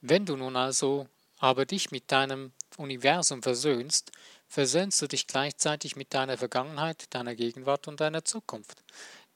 Wenn 0.00 0.26
du 0.26 0.36
nun 0.36 0.56
also 0.56 1.08
aber 1.38 1.66
dich 1.66 1.90
mit 1.90 2.10
deinem 2.10 2.52
Universum 2.76 3.42
versöhnst, 3.42 4.12
versöhnst 4.48 5.00
du 5.02 5.06
dich 5.06 5.26
gleichzeitig 5.26 5.96
mit 5.96 6.14
deiner 6.14 6.38
Vergangenheit, 6.38 7.12
deiner 7.14 7.34
Gegenwart 7.34 7.88
und 7.88 8.00
deiner 8.00 8.24
Zukunft, 8.24 8.82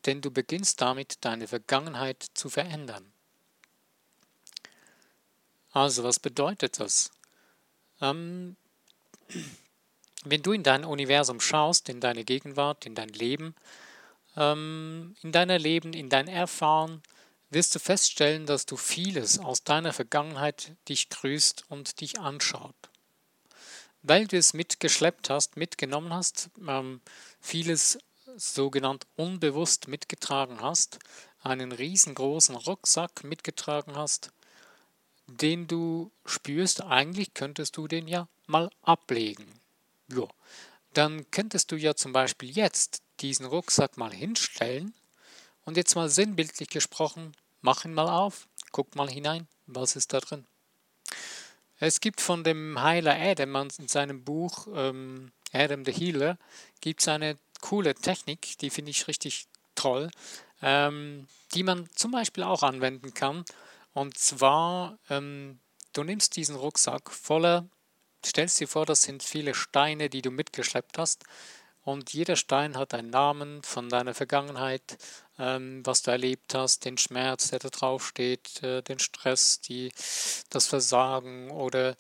denn 0.06 0.20
du 0.20 0.30
beginnst 0.30 0.80
damit 0.80 1.24
deine 1.24 1.46
Vergangenheit 1.46 2.24
zu 2.34 2.48
verändern. 2.48 3.12
Also, 5.70 6.04
was 6.04 6.18
bedeutet 6.18 6.80
das? 6.80 7.10
Ähm, 8.00 8.56
wenn 10.24 10.42
du 10.42 10.52
in 10.52 10.62
dein 10.62 10.84
Universum 10.84 11.40
schaust, 11.40 11.88
in 11.88 12.00
deine 12.00 12.24
Gegenwart, 12.24 12.84
in 12.84 12.94
dein 12.94 13.08
Leben, 13.08 13.54
ähm, 14.36 15.16
in 15.22 15.32
dein 15.32 15.48
Leben, 15.48 15.92
in 15.92 16.08
dein 16.08 16.28
Erfahren, 16.28 17.02
wirst 17.52 17.74
du 17.74 17.78
feststellen, 17.78 18.46
dass 18.46 18.64
du 18.66 18.76
vieles 18.76 19.38
aus 19.38 19.62
deiner 19.62 19.92
Vergangenheit 19.92 20.74
dich 20.88 21.10
grüßt 21.10 21.64
und 21.68 22.00
dich 22.00 22.18
anschaut. 22.18 22.74
Weil 24.02 24.26
du 24.26 24.36
es 24.36 24.54
mitgeschleppt 24.54 25.30
hast, 25.30 25.56
mitgenommen 25.56 26.12
hast, 26.14 26.50
ähm, 26.66 27.00
vieles 27.40 27.98
sogenannt 28.36 29.06
unbewusst 29.16 29.86
mitgetragen 29.86 30.60
hast, 30.60 30.98
einen 31.42 31.72
riesengroßen 31.72 32.54
Rucksack 32.54 33.22
mitgetragen 33.22 33.96
hast, 33.96 34.32
den 35.26 35.66
du 35.66 36.10
spürst, 36.24 36.82
eigentlich 36.82 37.34
könntest 37.34 37.76
du 37.76 37.86
den 37.86 38.08
ja 38.08 38.28
mal 38.46 38.70
ablegen. 38.80 39.60
Ja, 40.08 40.26
dann 40.94 41.30
könntest 41.30 41.70
du 41.70 41.76
ja 41.76 41.94
zum 41.94 42.12
Beispiel 42.12 42.50
jetzt 42.50 43.02
diesen 43.20 43.46
Rucksack 43.46 43.98
mal 43.98 44.12
hinstellen 44.12 44.94
und 45.64 45.76
jetzt 45.76 45.94
mal 45.94 46.08
sinnbildlich 46.08 46.68
gesprochen 46.68 47.34
Mach 47.62 47.84
ihn 47.84 47.94
mal 47.94 48.08
auf, 48.08 48.48
guck 48.72 48.96
mal 48.96 49.08
hinein, 49.08 49.46
was 49.66 49.94
ist 49.94 50.12
da 50.12 50.18
drin. 50.18 50.44
Es 51.78 52.00
gibt 52.00 52.20
von 52.20 52.42
dem 52.42 52.82
Heiler 52.82 53.16
Adam 53.16 53.68
in 53.78 53.88
seinem 53.88 54.24
Buch 54.24 54.66
ähm, 54.74 55.30
Adam 55.52 55.84
the 55.84 55.92
Healer 55.92 56.38
gibt 56.80 57.00
es 57.00 57.08
eine 57.08 57.38
coole 57.60 57.94
Technik, 57.94 58.58
die 58.58 58.70
finde 58.70 58.90
ich 58.90 59.06
richtig 59.06 59.46
toll, 59.76 60.10
ähm, 60.60 61.28
die 61.54 61.62
man 61.62 61.88
zum 61.94 62.10
Beispiel 62.10 62.42
auch 62.42 62.64
anwenden 62.64 63.14
kann. 63.14 63.44
Und 63.94 64.18
zwar, 64.18 64.98
ähm, 65.08 65.60
du 65.92 66.02
nimmst 66.02 66.34
diesen 66.34 66.56
Rucksack 66.56 67.12
voller, 67.12 67.68
stellst 68.26 68.58
dir 68.58 68.66
vor, 68.66 68.86
das 68.86 69.02
sind 69.02 69.22
viele 69.22 69.54
Steine, 69.54 70.10
die 70.10 70.22
du 70.22 70.32
mitgeschleppt 70.32 70.98
hast. 70.98 71.22
Und 71.84 72.12
jeder 72.12 72.36
Stein 72.36 72.76
hat 72.76 72.94
einen 72.94 73.10
Namen 73.10 73.62
von 73.62 73.88
deiner 73.88 74.14
Vergangenheit, 74.14 74.98
ähm, 75.38 75.84
was 75.84 76.02
du 76.02 76.12
erlebt 76.12 76.54
hast, 76.54 76.84
den 76.84 76.96
Schmerz, 76.96 77.48
der 77.48 77.58
da 77.58 77.70
drauf 77.70 78.06
steht, 78.06 78.62
äh, 78.62 78.82
den 78.82 79.00
Stress, 79.00 79.60
die, 79.60 79.92
das 80.50 80.66
Versagen 80.68 81.50
oder 81.50 81.96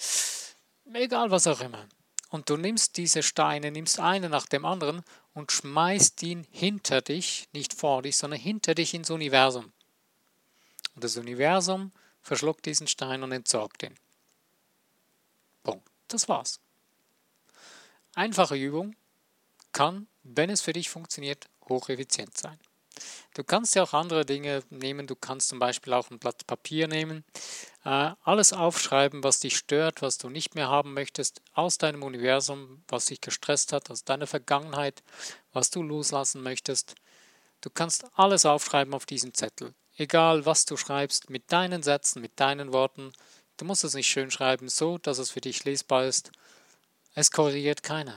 egal 0.92 1.30
was 1.32 1.48
auch 1.48 1.60
immer. 1.60 1.86
Und 2.30 2.48
du 2.48 2.56
nimmst 2.56 2.96
diese 2.96 3.22
Steine, 3.22 3.72
nimmst 3.72 3.98
einen 3.98 4.30
nach 4.30 4.46
dem 4.46 4.64
anderen 4.64 5.02
und 5.34 5.52
schmeißt 5.52 6.22
ihn 6.22 6.46
hinter 6.50 7.02
dich, 7.02 7.48
nicht 7.52 7.74
vor 7.74 8.02
dich, 8.02 8.16
sondern 8.16 8.40
hinter 8.40 8.74
dich 8.74 8.94
ins 8.94 9.10
Universum. 9.10 9.72
Und 10.94 11.04
das 11.04 11.16
Universum 11.16 11.92
verschluckt 12.22 12.64
diesen 12.66 12.86
Stein 12.86 13.22
und 13.22 13.32
entsorgt 13.32 13.82
ihn. 13.82 13.94
Punkt. 15.62 15.86
Das 16.08 16.28
war's. 16.28 16.60
Einfache 18.14 18.56
Übung, 18.56 18.94
kann, 19.72 20.06
wenn 20.22 20.50
es 20.50 20.62
für 20.62 20.72
dich 20.72 20.90
funktioniert, 20.90 21.46
hocheffizient 21.68 22.36
sein. 22.36 22.58
Du 23.34 23.44
kannst 23.44 23.74
ja 23.74 23.82
auch 23.82 23.94
andere 23.94 24.26
Dinge 24.26 24.62
nehmen. 24.70 25.06
Du 25.06 25.16
kannst 25.16 25.48
zum 25.48 25.58
Beispiel 25.58 25.92
auch 25.94 26.10
ein 26.10 26.18
Blatt 26.18 26.46
Papier 26.46 26.86
nehmen, 26.88 27.24
äh, 27.84 28.10
alles 28.22 28.52
aufschreiben, 28.52 29.24
was 29.24 29.40
dich 29.40 29.56
stört, 29.56 30.02
was 30.02 30.18
du 30.18 30.28
nicht 30.28 30.54
mehr 30.54 30.68
haben 30.68 30.92
möchtest, 30.92 31.40
aus 31.54 31.78
deinem 31.78 32.02
Universum, 32.02 32.84
was 32.88 33.06
dich 33.06 33.20
gestresst 33.20 33.72
hat, 33.72 33.90
aus 33.90 34.04
deiner 34.04 34.26
Vergangenheit, 34.26 35.02
was 35.52 35.70
du 35.70 35.82
loslassen 35.82 36.42
möchtest. 36.42 36.94
Du 37.62 37.70
kannst 37.70 38.04
alles 38.14 38.44
aufschreiben 38.44 38.92
auf 38.92 39.06
diesen 39.06 39.34
Zettel. 39.34 39.74
Egal, 39.96 40.46
was 40.46 40.64
du 40.66 40.76
schreibst, 40.76 41.30
mit 41.30 41.52
deinen 41.52 41.82
Sätzen, 41.82 42.20
mit 42.20 42.38
deinen 42.40 42.72
Worten. 42.72 43.12
Du 43.56 43.64
musst 43.64 43.84
es 43.84 43.94
nicht 43.94 44.08
schön 44.08 44.30
schreiben, 44.30 44.68
so 44.68 44.98
dass 44.98 45.18
es 45.18 45.30
für 45.30 45.40
dich 45.40 45.64
lesbar 45.64 46.06
ist. 46.06 46.32
Es 47.14 47.30
korrigiert 47.30 47.82
keiner. 47.82 48.14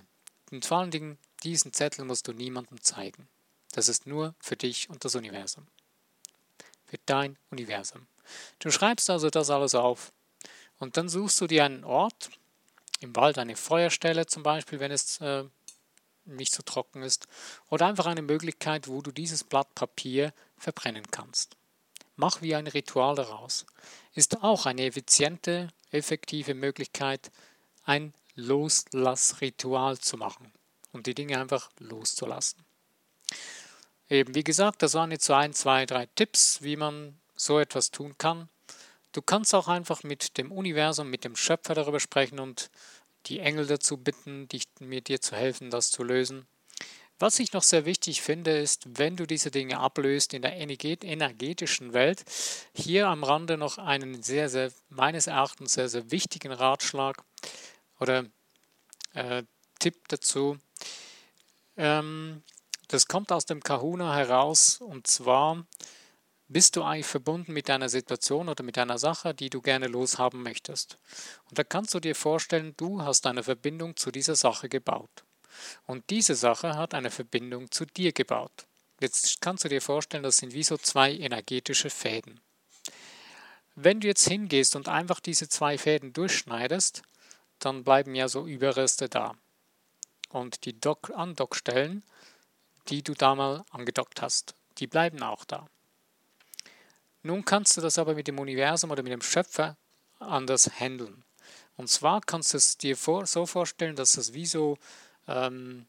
Und 0.51 0.65
vor 0.65 0.77
allen 0.77 0.91
Dingen 0.91 1.17
diesen 1.45 1.73
Zettel 1.73 2.05
musst 2.05 2.27
du 2.27 2.33
niemandem 2.33 2.81
zeigen. 2.81 3.27
Das 3.71 3.87
ist 3.87 4.07
nur 4.07 4.33
für 4.39 4.55
dich 4.55 4.89
und 4.89 5.05
das 5.05 5.15
Universum. 5.15 5.67
Für 6.85 6.97
dein 7.05 7.37
Universum. 7.51 8.07
Du 8.59 8.71
schreibst 8.71 9.09
also 9.09 9.29
das 9.29 9.49
alles 9.49 9.75
auf. 9.75 10.11
Und 10.79 10.97
dann 10.97 11.07
suchst 11.07 11.39
du 11.39 11.47
dir 11.47 11.65
einen 11.65 11.83
Ort, 11.83 12.31
im 12.99 13.15
Wald 13.15 13.37
eine 13.37 13.55
Feuerstelle 13.55 14.25
zum 14.25 14.43
Beispiel, 14.43 14.79
wenn 14.79 14.91
es 14.91 15.21
äh, 15.21 15.43
nicht 16.25 16.53
so 16.53 16.63
trocken 16.63 17.03
ist, 17.03 17.27
oder 17.69 17.85
einfach 17.85 18.07
eine 18.07 18.23
Möglichkeit, 18.23 18.87
wo 18.87 19.01
du 19.01 19.11
dieses 19.11 19.43
Blatt 19.43 19.73
Papier 19.75 20.33
verbrennen 20.57 21.05
kannst. 21.11 21.55
Mach 22.15 22.41
wie 22.41 22.55
ein 22.55 22.67
Ritual 22.67 23.15
daraus. 23.15 23.65
Ist 24.13 24.41
auch 24.41 24.65
eine 24.65 24.85
effiziente, 24.85 25.67
effektive 25.91 26.55
Möglichkeit, 26.55 27.31
ein 27.83 28.13
Loslassritual 28.35 29.99
zu 29.99 30.17
machen 30.17 30.51
und 30.95 31.05
die 31.05 31.13
Dinge 31.13 31.39
einfach 31.39 31.69
loszulassen. 31.79 32.63
Eben, 34.09 34.35
wie 34.35 34.43
gesagt, 34.43 34.81
das 34.81 34.93
waren 34.93 35.11
jetzt 35.11 35.25
so 35.25 35.33
ein, 35.33 35.53
zwei, 35.53 35.85
drei 35.85 36.07
Tipps, 36.15 36.61
wie 36.61 36.75
man 36.75 37.19
so 37.35 37.59
etwas 37.59 37.91
tun 37.91 38.17
kann. 38.17 38.49
Du 39.11 39.21
kannst 39.21 39.55
auch 39.55 39.67
einfach 39.67 40.03
mit 40.03 40.37
dem 40.37 40.51
Universum, 40.51 41.09
mit 41.09 41.23
dem 41.23 41.35
Schöpfer 41.35 41.73
darüber 41.73 41.99
sprechen 41.99 42.39
und 42.39 42.69
die 43.27 43.39
Engel 43.39 43.65
dazu 43.65 43.97
bitten, 43.97 44.47
dich, 44.47 44.63
mir 44.79 45.01
dir 45.01 45.21
zu 45.21 45.35
helfen, 45.35 45.69
das 45.69 45.89
zu 45.89 46.03
lösen. 46.03 46.45
Was 47.17 47.39
ich 47.39 47.53
noch 47.53 47.63
sehr 47.63 47.85
wichtig 47.85 48.21
finde, 48.21 48.57
ist, 48.57 48.99
wenn 48.99 49.15
du 49.15 49.25
diese 49.25 49.49
Dinge 49.49 49.79
ablöst 49.79 50.33
in 50.33 50.41
der 50.41 50.57
energetischen 50.57 51.93
Welt, 51.93 52.25
hier 52.73 53.07
am 53.07 53.23
Rande 53.23 53.57
noch 53.57 53.77
einen 53.77 54.21
sehr, 54.21 54.49
sehr, 54.49 54.71
meines 54.89 55.27
Erachtens 55.27 55.73
sehr, 55.73 55.87
sehr 55.87 56.11
wichtigen 56.11 56.51
Ratschlag 56.51 57.23
oder 58.01 58.25
äh, 59.13 59.43
Tipp 59.79 60.07
dazu. 60.07 60.57
Ähm, 61.77 62.43
das 62.87 63.07
kommt 63.07 63.31
aus 63.31 63.45
dem 63.45 63.61
Kahuna 63.61 64.15
heraus 64.15 64.79
und 64.81 65.07
zwar 65.07 65.65
bist 66.47 66.75
du 66.75 66.83
eigentlich 66.83 67.07
verbunden 67.07 67.53
mit 67.53 67.69
einer 67.69 67.89
Situation 67.89 68.49
oder 68.49 68.63
mit 68.63 68.77
einer 68.77 68.99
Sache, 68.99 69.33
die 69.33 69.49
du 69.49 69.61
gerne 69.61 69.87
loshaben 69.87 70.43
möchtest. 70.43 70.97
Und 71.49 71.57
da 71.57 71.63
kannst 71.63 71.93
du 71.93 71.99
dir 71.99 72.15
vorstellen, 72.15 72.75
du 72.77 73.01
hast 73.01 73.25
eine 73.25 73.43
Verbindung 73.43 73.95
zu 73.95 74.11
dieser 74.11 74.35
Sache 74.35 74.69
gebaut. 74.69 75.23
Und 75.87 76.09
diese 76.09 76.35
Sache 76.35 76.75
hat 76.75 76.93
eine 76.93 77.09
Verbindung 77.09 77.71
zu 77.71 77.85
dir 77.85 78.11
gebaut. 78.11 78.67
Jetzt 78.99 79.41
kannst 79.41 79.63
du 79.63 79.69
dir 79.69 79.81
vorstellen, 79.81 80.23
das 80.23 80.37
sind 80.37 80.53
wie 80.53 80.63
so 80.63 80.77
zwei 80.77 81.13
energetische 81.13 81.89
Fäden. 81.89 82.39
Wenn 83.75 83.99
du 83.99 84.07
jetzt 84.07 84.27
hingehst 84.27 84.75
und 84.75 84.87
einfach 84.87 85.19
diese 85.19 85.49
zwei 85.49 85.77
Fäden 85.77 86.13
durchschneidest, 86.13 87.01
dann 87.59 87.83
bleiben 87.83 88.15
ja 88.15 88.29
so 88.29 88.45
Überreste 88.45 89.09
da. 89.09 89.35
Und 90.35 90.65
die 90.65 90.77
Dock 90.77 91.11
Andockstellen, 91.15 92.03
die 92.89 93.03
du 93.03 93.13
da 93.13 93.35
mal 93.35 93.63
angedockt 93.71 94.21
hast, 94.21 94.53
die 94.79 94.85
bleiben 94.85 95.23
auch 95.23 95.45
da. 95.45 95.65
Nun 97.23 97.45
kannst 97.45 97.77
du 97.77 97.81
das 97.81 97.97
aber 97.97 98.15
mit 98.15 98.27
dem 98.27 98.37
Universum 98.37 98.91
oder 98.91 99.01
mit 99.01 99.13
dem 99.13 99.21
Schöpfer 99.21 99.77
anders 100.19 100.69
handeln. 100.77 101.23
Und 101.77 101.89
zwar 101.89 102.19
kannst 102.19 102.51
du 102.51 102.57
es 102.57 102.77
dir 102.77 102.97
vor, 102.97 103.25
so 103.27 103.45
vorstellen, 103.45 103.95
dass 103.95 104.17
es 104.17 104.33
wie 104.33 104.45
so 104.45 104.77
ähm, 105.25 105.87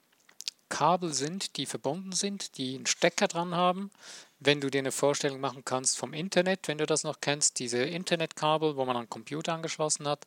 Kabel 0.68 1.12
sind, 1.12 1.56
die 1.56 1.66
verbunden 1.66 2.12
sind, 2.12 2.56
die 2.56 2.76
einen 2.76 2.86
Stecker 2.86 3.26
dran 3.26 3.52
haben. 3.56 3.90
Wenn 4.38 4.60
du 4.60 4.70
dir 4.70 4.78
eine 4.78 4.92
Vorstellung 4.92 5.40
machen 5.40 5.64
kannst 5.64 5.98
vom 5.98 6.12
Internet, 6.12 6.68
wenn 6.68 6.78
du 6.78 6.86
das 6.86 7.02
noch 7.02 7.20
kennst, 7.20 7.58
diese 7.58 7.78
Internetkabel, 7.78 8.76
wo 8.76 8.84
man 8.84 8.96
einen 8.96 9.10
Computer 9.10 9.54
angeschlossen 9.54 10.06
hat, 10.06 10.24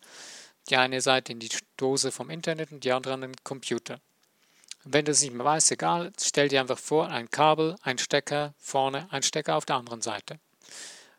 die 0.67 0.75
eine 0.75 0.99
Seite 0.99 1.31
in 1.31 1.39
die 1.39 1.51
Dose 1.77 2.11
vom 2.11 2.29
Internet 2.29 2.73
und 2.73 2.83
die 2.83 2.91
andere 2.91 3.13
an 3.13 3.21
den 3.21 3.35
Computer. 3.45 4.01
Wenn 4.85 5.05
du 5.05 5.11
es 5.11 5.21
nicht 5.21 5.33
mehr 5.33 5.45
weißt, 5.45 5.71
egal, 5.71 6.11
stell 6.19 6.47
dir 6.47 6.61
einfach 6.61 6.77
vor, 6.77 7.09
ein 7.09 7.29
Kabel, 7.29 7.75
ein 7.81 7.97
Stecker 7.97 8.53
vorne, 8.57 9.11
ein 9.11 9.23
Stecker 9.23 9.55
auf 9.55 9.65
der 9.65 9.75
anderen 9.75 10.01
Seite. 10.01 10.39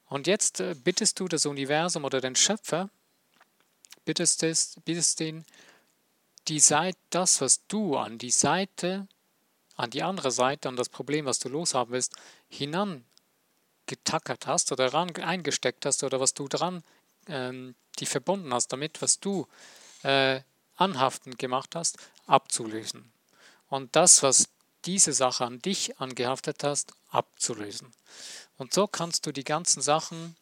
Und 0.07 0.27
jetzt 0.27 0.61
äh, 0.61 0.75
bittest 0.75 1.21
du 1.21 1.29
das 1.29 1.47
Universum 1.47 2.05
oder 2.05 2.21
den 2.21 2.37
Schöpfer, 2.37 2.91
bittest, 4.05 4.43
es, 4.43 4.77
bittest 4.85 5.21
den, 5.21 5.45
die 6.49 6.61
Seite, 6.61 6.99
das, 7.11 7.41
was 7.41 7.67
du 7.67 7.97
an 7.97 8.19
die 8.19 8.31
Seite, 8.31 9.07
an 9.77 9.91
die 9.91 10.03
andere 10.03 10.31
Seite, 10.31 10.69
an 10.69 10.77
das 10.77 10.89
Problem, 10.89 11.27
was 11.27 11.39
du 11.39 11.49
loshaben 11.49 11.93
willst, 11.93 12.15
hinan 12.49 13.05
getackert 13.87 14.47
hast 14.47 14.73
oder 14.73 14.93
ran 14.93 15.15
eingesteckt 15.17 15.85
hast 15.85 16.03
oder 16.03 16.21
was 16.21 16.35
du 16.35 16.49
dran 16.49 16.83
ähm, 17.27 17.75
die 17.99 18.07
verbunden 18.07 18.53
hast 18.53 18.69
damit, 18.73 19.03
was 19.03 19.21
du 19.21 19.47
äh, 20.03 20.41
anhaftend 20.77 21.39
gemacht 21.39 21.75
hast, 21.75 21.99
abzulösen. 22.27 23.13
Und 23.71 23.97
das, 23.97 24.23
was 24.23 24.49
diese 24.85 25.13
Sache 25.13 25.45
an 25.47 25.61
dich 25.61 25.99
angehaftet 25.99 26.65
hast, 26.65 26.93
abzulösen. 27.11 27.93
Und 28.59 28.75
so 28.75 28.87
kannst 28.87 29.25
du 29.27 29.33
die 29.33 29.45
ganzen 29.45 29.81
Sachen 29.81 30.37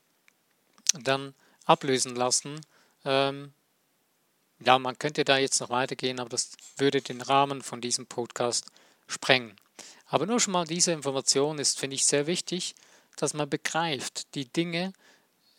dann 0.95 1.35
ablösen 1.65 2.17
lassen. 2.17 2.61
Ähm, 3.05 3.53
ja, 4.61 4.79
man 4.79 4.99
könnte 4.99 5.25
da 5.25 5.39
jetzt 5.39 5.61
noch 5.61 5.71
weitergehen, 5.71 6.19
aber 6.19 6.31
das 6.31 6.53
würde 6.77 7.01
den 7.01 7.21
Rahmen 7.21 7.63
von 7.63 7.81
diesem 7.81 8.07
Podcast 8.07 8.67
sprengen. 9.07 9.55
Aber 10.07 10.27
nur 10.27 10.41
schon 10.41 10.53
mal 10.53 10.67
diese 10.67 10.93
Information 10.93 11.59
ist, 11.59 11.79
finde 11.79 11.95
ich, 11.95 12.07
sehr 12.07 12.27
wichtig, 12.27 12.75
dass 13.17 13.35
man 13.35 13.49
begreift, 13.49 14.35
die 14.35 14.47
Dinge 14.47 14.93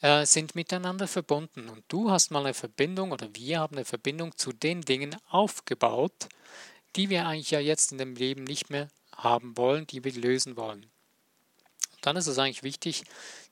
äh, 0.02 0.26
sind 0.26 0.56
miteinander 0.56 1.08
verbunden. 1.08 1.70
Und 1.70 1.84
du 1.88 2.10
hast 2.10 2.32
mal 2.32 2.40
eine 2.40 2.54
Verbindung 2.54 3.12
oder 3.12 3.28
wir 3.34 3.60
haben 3.60 3.76
eine 3.76 3.86
Verbindung 3.86 4.36
zu 4.38 4.52
den 4.52 4.82
Dingen 4.82 5.16
aufgebaut, 5.30 6.30
die 6.96 7.10
wir 7.10 7.28
eigentlich 7.28 7.52
ja 7.52 7.60
jetzt 7.60 7.92
in 7.92 7.98
dem 7.98 8.16
Leben 8.16 8.44
nicht 8.44 8.70
mehr 8.70 8.90
haben 9.16 9.58
wollen, 9.58 9.86
die 9.88 10.04
wir 10.04 10.14
lösen 10.14 10.58
wollen. 10.58 10.90
Dann 12.02 12.16
ist 12.16 12.28
es 12.28 12.40
eigentlich 12.40 12.64
wichtig, 12.64 13.04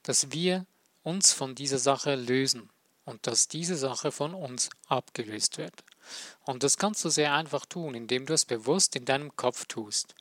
dass 0.04 0.32
wir 0.32 0.66
uns 1.04 1.34
von 1.34 1.56
dieser 1.56 1.80
Sache 1.80 2.16
lösen 2.16 2.70
und 3.06 3.28
dass 3.28 3.48
diese 3.48 3.76
Sache 3.76 4.12
von 4.12 4.34
uns 4.34 4.70
abgelöst 4.88 5.58
wird. 5.58 5.74
Und 6.46 6.64
das 6.64 6.78
kannst 6.78 7.04
du 7.04 7.10
sehr 7.10 7.34
einfach 7.34 7.66
tun, 7.66 7.96
indem 7.96 8.26
du 8.26 8.34
es 8.34 8.46
bewusst 8.46 8.96
in 8.96 9.06
deinem 9.06 9.36
Kopf 9.36 9.66
tust. 9.66 10.16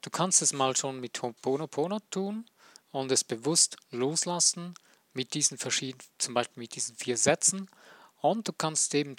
Du 0.00 0.10
kannst 0.10 0.42
es 0.42 0.52
mal 0.52 0.76
schon 0.76 1.00
mit 1.00 1.18
Ho'oponopono 1.18 2.00
tun 2.10 2.46
und 2.90 3.10
es 3.12 3.24
bewusst 3.24 3.76
loslassen 3.90 4.74
mit 5.12 5.34
diesen 5.34 5.58
verschiedenen, 5.58 6.04
zum 6.18 6.34
Beispiel 6.34 6.62
mit 6.62 6.74
diesen 6.74 6.96
vier 6.96 7.16
Sätzen. 7.16 7.68
Und 8.20 8.48
du 8.48 8.52
kannst 8.52 8.94
eben 8.94 9.16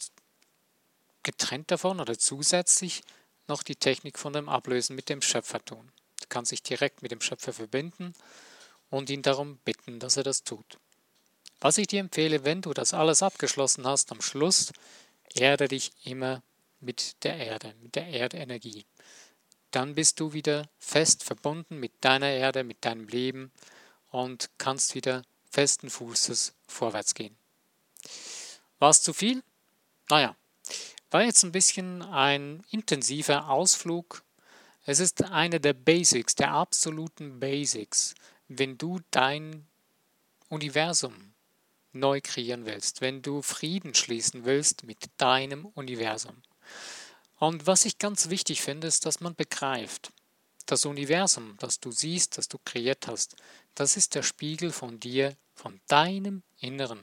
getrennt 1.23 1.71
davon 1.71 1.99
oder 1.99 2.17
zusätzlich 2.17 3.01
noch 3.49 3.63
die 3.63 3.75
Technik 3.75 4.17
von 4.17 4.33
dem 4.33 4.47
Ablösen 4.47 4.95
mit 4.95 5.09
dem 5.09 5.21
Schöpfer 5.21 5.63
tun. 5.63 5.91
Du 6.21 6.27
kannst 6.29 6.51
dich 6.51 6.63
direkt 6.63 7.01
mit 7.01 7.11
dem 7.11 7.21
Schöpfer 7.21 7.53
verbinden 7.53 8.13
und 8.89 9.09
ihn 9.09 9.21
darum 9.21 9.57
bitten, 9.65 9.99
dass 9.99 10.17
er 10.17 10.23
das 10.23 10.43
tut. 10.43 10.77
Was 11.59 11.77
ich 11.77 11.87
dir 11.87 11.99
empfehle, 11.99 12.45
wenn 12.45 12.61
du 12.61 12.73
das 12.73 12.93
alles 12.93 13.21
abgeschlossen 13.21 13.85
hast, 13.85 14.11
am 14.11 14.21
Schluss 14.21 14.71
erde 15.33 15.67
dich 15.67 15.91
immer 16.05 16.41
mit 16.79 17.23
der 17.23 17.35
Erde, 17.35 17.75
mit 17.81 17.95
der 17.95 18.07
Erdenergie. 18.07 18.85
Dann 19.71 19.95
bist 19.95 20.19
du 20.19 20.33
wieder 20.33 20.69
fest 20.79 21.23
verbunden 21.23 21.77
mit 21.77 21.91
deiner 22.01 22.29
Erde, 22.29 22.63
mit 22.63 22.85
deinem 22.85 23.07
Leben 23.07 23.51
und 24.09 24.49
kannst 24.57 24.95
wieder 24.95 25.23
festen 25.51 25.89
Fußes 25.89 26.53
vorwärts 26.67 27.13
gehen. 27.13 27.35
War 28.79 28.91
es 28.91 29.01
zu 29.01 29.13
viel? 29.13 29.43
Naja, 30.09 30.35
war 31.11 31.23
jetzt 31.23 31.43
ein 31.43 31.51
bisschen 31.51 32.01
ein 32.01 32.63
intensiver 32.69 33.49
Ausflug. 33.49 34.23
Es 34.85 34.99
ist 34.99 35.23
eine 35.23 35.59
der 35.59 35.73
Basics, 35.73 36.35
der 36.35 36.51
absoluten 36.51 37.39
Basics, 37.39 38.15
wenn 38.47 38.77
du 38.77 38.99
dein 39.11 39.67
Universum 40.49 41.33
neu 41.91 42.21
kreieren 42.21 42.65
willst, 42.65 43.01
wenn 43.01 43.21
du 43.21 43.41
Frieden 43.41 43.95
schließen 43.95 44.45
willst 44.45 44.83
mit 44.83 44.97
deinem 45.17 45.65
Universum. 45.65 46.41
Und 47.37 47.67
was 47.67 47.85
ich 47.85 47.97
ganz 47.97 48.29
wichtig 48.29 48.61
finde, 48.61 48.87
ist, 48.87 49.05
dass 49.05 49.21
man 49.21 49.35
begreift, 49.35 50.11
das 50.65 50.85
Universum, 50.85 51.55
das 51.59 51.79
du 51.79 51.91
siehst, 51.91 52.37
das 52.37 52.47
du 52.47 52.59
kreiert 52.63 53.07
hast, 53.07 53.35
das 53.75 53.97
ist 53.97 54.13
der 54.13 54.23
Spiegel 54.23 54.71
von 54.71 54.99
dir, 54.99 55.35
von 55.55 55.79
deinem 55.87 56.43
Inneren. 56.59 56.99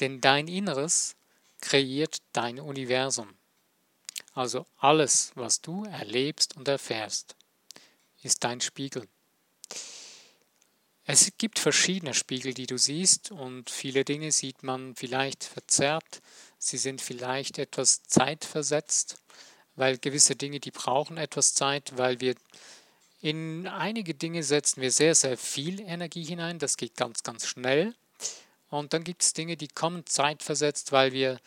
Denn 0.00 0.20
dein 0.20 0.48
Inneres 0.48 1.14
kreiert 1.64 2.18
dein 2.32 2.60
Universum. 2.60 3.34
Also 4.34 4.66
alles, 4.76 5.32
was 5.34 5.62
du 5.62 5.84
erlebst 5.84 6.56
und 6.56 6.68
erfährst, 6.68 7.36
ist 8.22 8.44
dein 8.44 8.60
Spiegel. 8.60 9.08
Es 11.06 11.32
gibt 11.38 11.58
verschiedene 11.58 12.14
Spiegel, 12.14 12.52
die 12.52 12.66
du 12.66 12.78
siehst 12.78 13.30
und 13.30 13.70
viele 13.70 14.04
Dinge 14.04 14.30
sieht 14.30 14.62
man 14.62 14.94
vielleicht 14.94 15.44
verzerrt, 15.44 16.22
sie 16.58 16.78
sind 16.78 17.00
vielleicht 17.00 17.58
etwas 17.58 18.02
zeitversetzt, 18.04 19.16
weil 19.74 19.98
gewisse 19.98 20.36
Dinge, 20.36 20.60
die 20.60 20.70
brauchen 20.70 21.16
etwas 21.16 21.54
Zeit, 21.54 21.96
weil 21.96 22.20
wir 22.20 22.34
in 23.20 23.66
einige 23.66 24.14
Dinge 24.14 24.42
setzen 24.42 24.82
wir 24.82 24.90
sehr, 24.90 25.14
sehr 25.14 25.38
viel 25.38 25.80
Energie 25.80 26.24
hinein, 26.24 26.58
das 26.58 26.76
geht 26.76 26.96
ganz, 26.96 27.22
ganz 27.22 27.46
schnell. 27.46 27.94
Und 28.78 28.92
dann 28.92 29.04
gibt 29.04 29.22
es 29.22 29.32
Dinge, 29.32 29.56
die 29.56 29.68
kommen 29.68 30.04
zeitversetzt, 30.04 30.90
weil 30.90 31.12
wir 31.12 31.38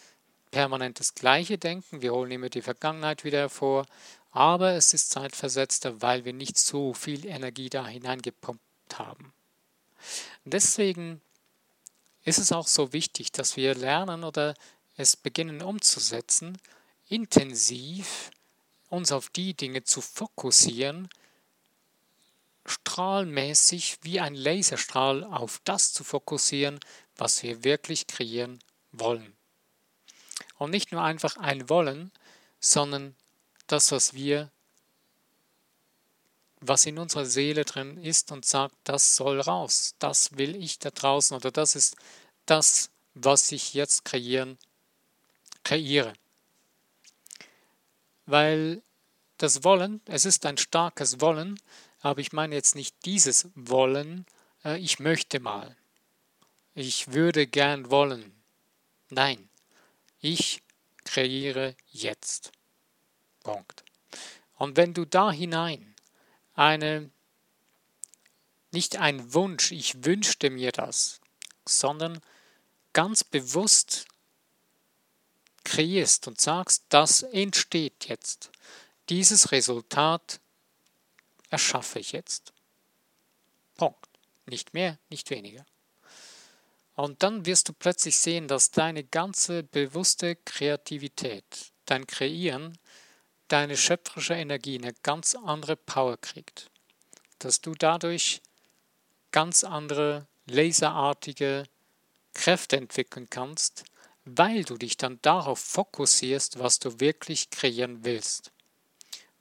permanent 0.51 0.99
das 0.99 1.13
Gleiche 1.13 1.57
denken, 1.57 2.01
wir 2.01 2.13
holen 2.13 2.31
immer 2.31 2.49
die 2.49 2.61
Vergangenheit 2.61 3.25
wieder 3.25 3.39
hervor, 3.39 3.85
aber 4.31 4.73
es 4.73 4.93
ist 4.93 5.09
zeitversetzter, 5.09 6.01
weil 6.01 6.23
wir 6.23 6.31
nicht 6.31 6.57
so 6.57 6.93
viel 6.93 7.25
Energie 7.25 7.69
da 7.69 7.85
hineingepumpt 7.85 8.61
haben. 8.93 9.33
Deswegen 10.45 11.21
ist 12.23 12.37
es 12.37 12.53
auch 12.53 12.67
so 12.67 12.93
wichtig, 12.93 13.33
dass 13.33 13.57
wir 13.57 13.75
lernen 13.75 14.23
oder 14.23 14.53
es 14.95 15.17
beginnen 15.17 15.61
umzusetzen, 15.61 16.57
intensiv 17.09 18.31
uns 18.89 19.11
auf 19.11 19.29
die 19.29 19.53
Dinge 19.53 19.83
zu 19.83 19.99
fokussieren, 19.99 21.09
strahlmäßig 22.65 23.97
wie 24.01 24.19
ein 24.19 24.35
Laserstrahl 24.35 25.23
auf 25.25 25.59
das 25.65 25.93
zu 25.93 26.03
fokussieren, 26.03 26.79
was 27.17 27.43
wir 27.43 27.63
wirklich 27.63 28.07
kreieren 28.07 28.59
wollen. 28.91 29.35
Und 30.57 30.71
nicht 30.71 30.91
nur 30.91 31.03
einfach 31.03 31.37
ein 31.37 31.69
Wollen, 31.69 32.11
sondern 32.59 33.15
das, 33.67 33.91
was 33.91 34.13
wir 34.13 34.51
was 36.59 36.85
in 36.85 36.97
unserer 36.97 37.25
Seele 37.25 37.65
drin 37.65 37.97
ist 37.97 38.31
und 38.31 38.45
sagt, 38.45 38.75
das 38.83 39.15
soll 39.15 39.39
raus, 39.39 39.95
das 39.99 40.37
will 40.37 40.55
ich 40.55 40.79
da 40.79 40.89
draußen 40.89 41.35
oder 41.35 41.51
das 41.51 41.75
ist 41.75 41.95
das, 42.45 42.89
was 43.13 43.51
ich 43.51 43.73
jetzt 43.73 44.05
kreieren, 44.05 44.57
kreiere. 45.63 46.13
Weil 48.25 48.81
das 49.37 49.63
Wollen, 49.63 50.01
es 50.05 50.25
ist 50.25 50.45
ein 50.45 50.57
starkes 50.57 51.21
Wollen, 51.21 51.59
aber 52.01 52.21
ich 52.21 52.33
meine 52.33 52.55
jetzt 52.55 52.75
nicht 52.75 52.95
dieses 53.05 53.49
Wollen, 53.53 54.25
äh, 54.63 54.77
ich 54.79 54.99
möchte 54.99 55.39
mal, 55.39 55.75
ich 56.77 57.11
würde 57.11 57.47
gern 57.47 57.89
wollen. 57.89 58.31
Nein, 59.09 59.49
ich 60.19 60.61
kreiere 61.05 61.75
jetzt. 61.87 62.51
Punkt. 63.41 63.83
Und 64.53 64.77
wenn 64.77 64.93
du 64.93 65.05
da 65.05 65.31
hinein 65.31 65.95
eine, 66.53 67.09
nicht 68.71 68.97
ein 68.97 69.33
Wunsch, 69.33 69.71
ich 69.71 70.05
wünschte 70.05 70.51
mir 70.51 70.71
das, 70.71 71.19
sondern 71.67 72.21
ganz 72.93 73.23
bewusst 73.23 74.05
kreierst 75.63 76.27
und 76.27 76.39
sagst, 76.39 76.85
das 76.89 77.23
entsteht 77.23 78.07
jetzt. 78.07 78.51
Dieses 79.09 79.51
Resultat 79.51 80.39
erschaffe 81.49 81.97
ich 81.97 82.11
jetzt. 82.11 82.53
Punkt. 83.75 84.07
Nicht 84.45 84.75
mehr, 84.75 84.99
nicht 85.09 85.31
weniger. 85.31 85.65
Und 86.97 87.21
dann 87.21 87.45
wirst 87.45 87.69
du 87.69 87.73
plötzlich 87.73 88.17
sehen, 88.17 88.47
dass 88.47 88.71
deine 88.71 89.03
ganze 89.03 89.61
bewusste 89.61 90.35
Kreativität, 90.35 91.43
dein 91.85 92.07
Kreieren, 92.07 92.75
deine 93.49 93.77
schöpferische 93.77 94.33
Energie 94.33 94.79
eine 94.79 94.93
ganz 95.03 95.35
andere 95.35 95.75
Power 95.75 96.17
kriegt. 96.17 96.71
Dass 97.37 97.61
du 97.61 97.75
dadurch 97.75 98.41
ganz 99.31 99.63
andere 99.63 100.25
laserartige 100.47 101.65
Kräfte 102.33 102.77
entwickeln 102.77 103.29
kannst, 103.29 103.83
weil 104.25 104.63
du 104.63 104.75
dich 104.75 104.97
dann 104.97 105.19
darauf 105.21 105.59
fokussierst, 105.59 106.57
was 106.57 106.79
du 106.79 106.99
wirklich 106.99 107.51
kreieren 107.51 108.03
willst. 108.05 108.51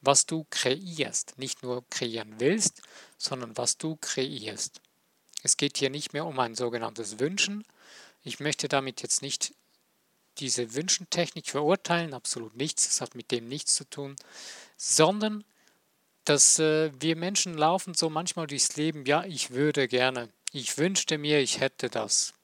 Was 0.03 0.27
du 0.27 0.47
kreierst, 0.51 1.39
nicht 1.39 1.63
nur 1.63 1.89
kreieren 1.89 2.35
willst, 2.39 2.83
sondern 3.17 3.57
was 3.57 3.79
du 3.79 3.97
kreierst. 3.97 4.83
Es 5.47 5.57
geht 5.57 5.79
hier 5.79 5.91
nicht 5.91 6.13
mehr 6.13 6.27
um 6.27 6.41
ein 6.41 6.57
sogenanntes 6.57 7.21
Wünschen. 7.21 7.65
Ich 8.25 8.41
möchte 8.41 8.67
damit 8.67 9.01
jetzt 9.01 9.23
nicht 9.23 9.55
diese 10.39 10.75
Wünschentechnik 10.75 11.47
verurteilen, 11.47 12.15
absolut 12.15 12.57
nichts, 12.57 12.89
das 12.89 13.01
hat 13.01 13.15
mit 13.15 13.31
dem 13.31 13.47
nichts 13.47 13.77
zu 13.77 13.89
tun, 13.89 14.17
sondern 14.77 15.45
dass 16.25 16.59
äh, 16.59 16.91
wir 16.99 17.15
Menschen 17.15 17.57
laufen 17.57 17.95
so 17.95 18.11
manchmal 18.11 18.49
durchs 18.49 18.75
Leben, 18.75 19.07
ja, 19.07 19.23
ich 19.23 19.53
würde 19.53 19.87
gerne, 19.87 20.31
ich 20.51 20.79
wünschte 20.79 21.17
mir, 21.17 21.39
ich 21.39 21.61
hätte 21.61 21.91
das. 21.91 22.35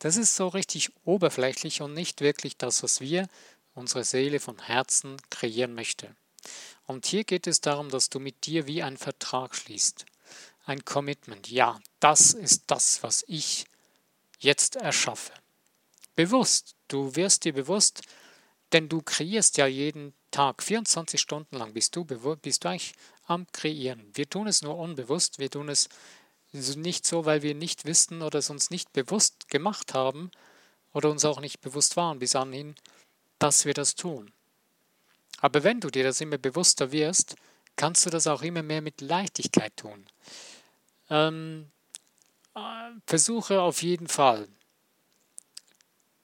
Das 0.00 0.16
ist 0.16 0.34
so 0.34 0.48
richtig 0.48 0.90
oberflächlich 1.04 1.82
und 1.82 1.94
nicht 1.94 2.20
wirklich 2.20 2.56
das, 2.56 2.82
was 2.82 3.00
wir, 3.00 3.28
unsere 3.74 4.02
Seele 4.02 4.40
von 4.40 4.58
Herzen 4.58 5.18
kreieren 5.30 5.76
möchte. 5.76 6.16
Und 6.88 7.06
hier 7.06 7.22
geht 7.22 7.46
es 7.46 7.60
darum, 7.60 7.90
dass 7.90 8.10
du 8.10 8.18
mit 8.18 8.44
dir 8.44 8.66
wie 8.66 8.82
einen 8.82 8.96
Vertrag 8.96 9.54
schließt 9.54 10.04
ein 10.70 10.84
Commitment. 10.84 11.50
Ja, 11.50 11.80
das 11.98 12.32
ist 12.32 12.62
das, 12.68 13.02
was 13.02 13.24
ich 13.26 13.64
jetzt 14.38 14.76
erschaffe. 14.76 15.32
Bewusst, 16.14 16.76
du 16.86 17.16
wirst 17.16 17.44
dir 17.44 17.52
bewusst, 17.52 18.02
denn 18.72 18.88
du 18.88 19.02
kreierst 19.02 19.56
ja 19.58 19.66
jeden 19.66 20.14
Tag, 20.30 20.62
24 20.62 21.20
Stunden 21.20 21.56
lang 21.56 21.72
bist 21.72 21.96
du, 21.96 22.04
bist 22.04 22.64
du 22.64 22.68
eigentlich 22.68 22.94
am 23.24 23.46
Kreieren. 23.50 24.10
Wir 24.14 24.30
tun 24.30 24.46
es 24.46 24.62
nur 24.62 24.78
unbewusst, 24.78 25.40
wir 25.40 25.50
tun 25.50 25.68
es 25.68 25.88
nicht 26.52 27.04
so, 27.04 27.24
weil 27.24 27.42
wir 27.42 27.54
nicht 27.54 27.84
wissen 27.84 28.22
oder 28.22 28.38
es 28.38 28.48
uns 28.48 28.70
nicht 28.70 28.92
bewusst 28.92 29.48
gemacht 29.48 29.92
haben 29.92 30.30
oder 30.92 31.10
uns 31.10 31.24
auch 31.24 31.40
nicht 31.40 31.60
bewusst 31.60 31.96
waren 31.96 32.20
bis 32.20 32.36
anhin, 32.36 32.76
dass 33.40 33.64
wir 33.64 33.74
das 33.74 33.96
tun. 33.96 34.32
Aber 35.40 35.64
wenn 35.64 35.80
du 35.80 35.90
dir 35.90 36.04
das 36.04 36.20
immer 36.20 36.38
bewusster 36.38 36.92
wirst, 36.92 37.34
kannst 37.74 38.06
du 38.06 38.10
das 38.10 38.28
auch 38.28 38.42
immer 38.42 38.62
mehr 38.62 38.82
mit 38.82 39.00
Leichtigkeit 39.00 39.76
tun. 39.76 40.06
Ähm, 41.10 41.70
äh, 42.54 42.60
versuche 43.06 43.60
auf 43.60 43.82
jeden 43.82 44.08
Fall, 44.08 44.48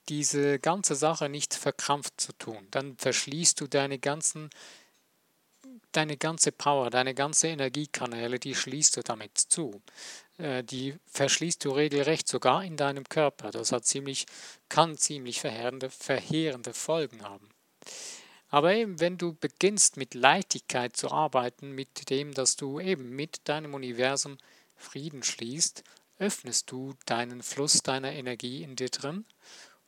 diese 0.08 0.58
ganze 0.58 0.94
Sache 0.94 1.28
nicht 1.28 1.54
verkrampft 1.54 2.20
zu 2.20 2.32
tun. 2.32 2.68
Dann 2.70 2.96
verschließt 2.96 3.60
du 3.60 3.66
deine 3.66 3.98
ganzen, 3.98 4.50
deine 5.92 6.16
ganze 6.16 6.52
Power, 6.52 6.90
deine 6.90 7.14
ganze 7.14 7.48
Energiekanäle, 7.48 8.38
die 8.38 8.54
schließt 8.54 8.96
du 8.96 9.02
damit 9.02 9.36
zu. 9.36 9.82
Äh, 10.38 10.62
die 10.62 10.94
verschließt 11.06 11.64
du 11.64 11.70
regelrecht 11.70 12.28
sogar 12.28 12.64
in 12.64 12.76
deinem 12.76 13.04
Körper. 13.04 13.50
Das 13.50 13.72
hat 13.72 13.84
ziemlich, 13.84 14.26
kann 14.68 14.96
ziemlich 14.96 15.40
verheerende, 15.40 15.90
verheerende 15.90 16.72
Folgen 16.72 17.22
haben. 17.24 17.48
Aber 18.48 18.74
eben, 18.74 19.00
wenn 19.00 19.18
du 19.18 19.34
beginnst 19.34 19.96
mit 19.96 20.14
Leichtigkeit 20.14 20.96
zu 20.96 21.10
arbeiten, 21.10 21.72
mit 21.72 22.10
dem, 22.10 22.32
dass 22.32 22.54
du 22.54 22.78
eben 22.78 23.10
mit 23.10 23.48
deinem 23.48 23.74
Universum 23.74 24.38
Frieden 24.76 25.22
schließt, 25.22 25.82
öffnest 26.18 26.70
du 26.70 26.94
deinen 27.06 27.42
Fluss 27.42 27.82
deiner 27.82 28.12
Energie 28.12 28.62
in 28.62 28.76
dir 28.76 28.88
drin 28.88 29.24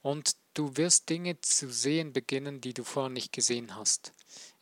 und 0.03 0.37
du 0.55 0.77
wirst 0.77 1.09
Dinge 1.09 1.41
zu 1.41 1.71
sehen 1.71 2.13
beginnen, 2.13 2.61
die 2.61 2.75
du 2.75 2.85
vorher 2.85 3.11
nicht 3.11 3.33
gesehen 3.33 3.77
hast. 3.77 4.13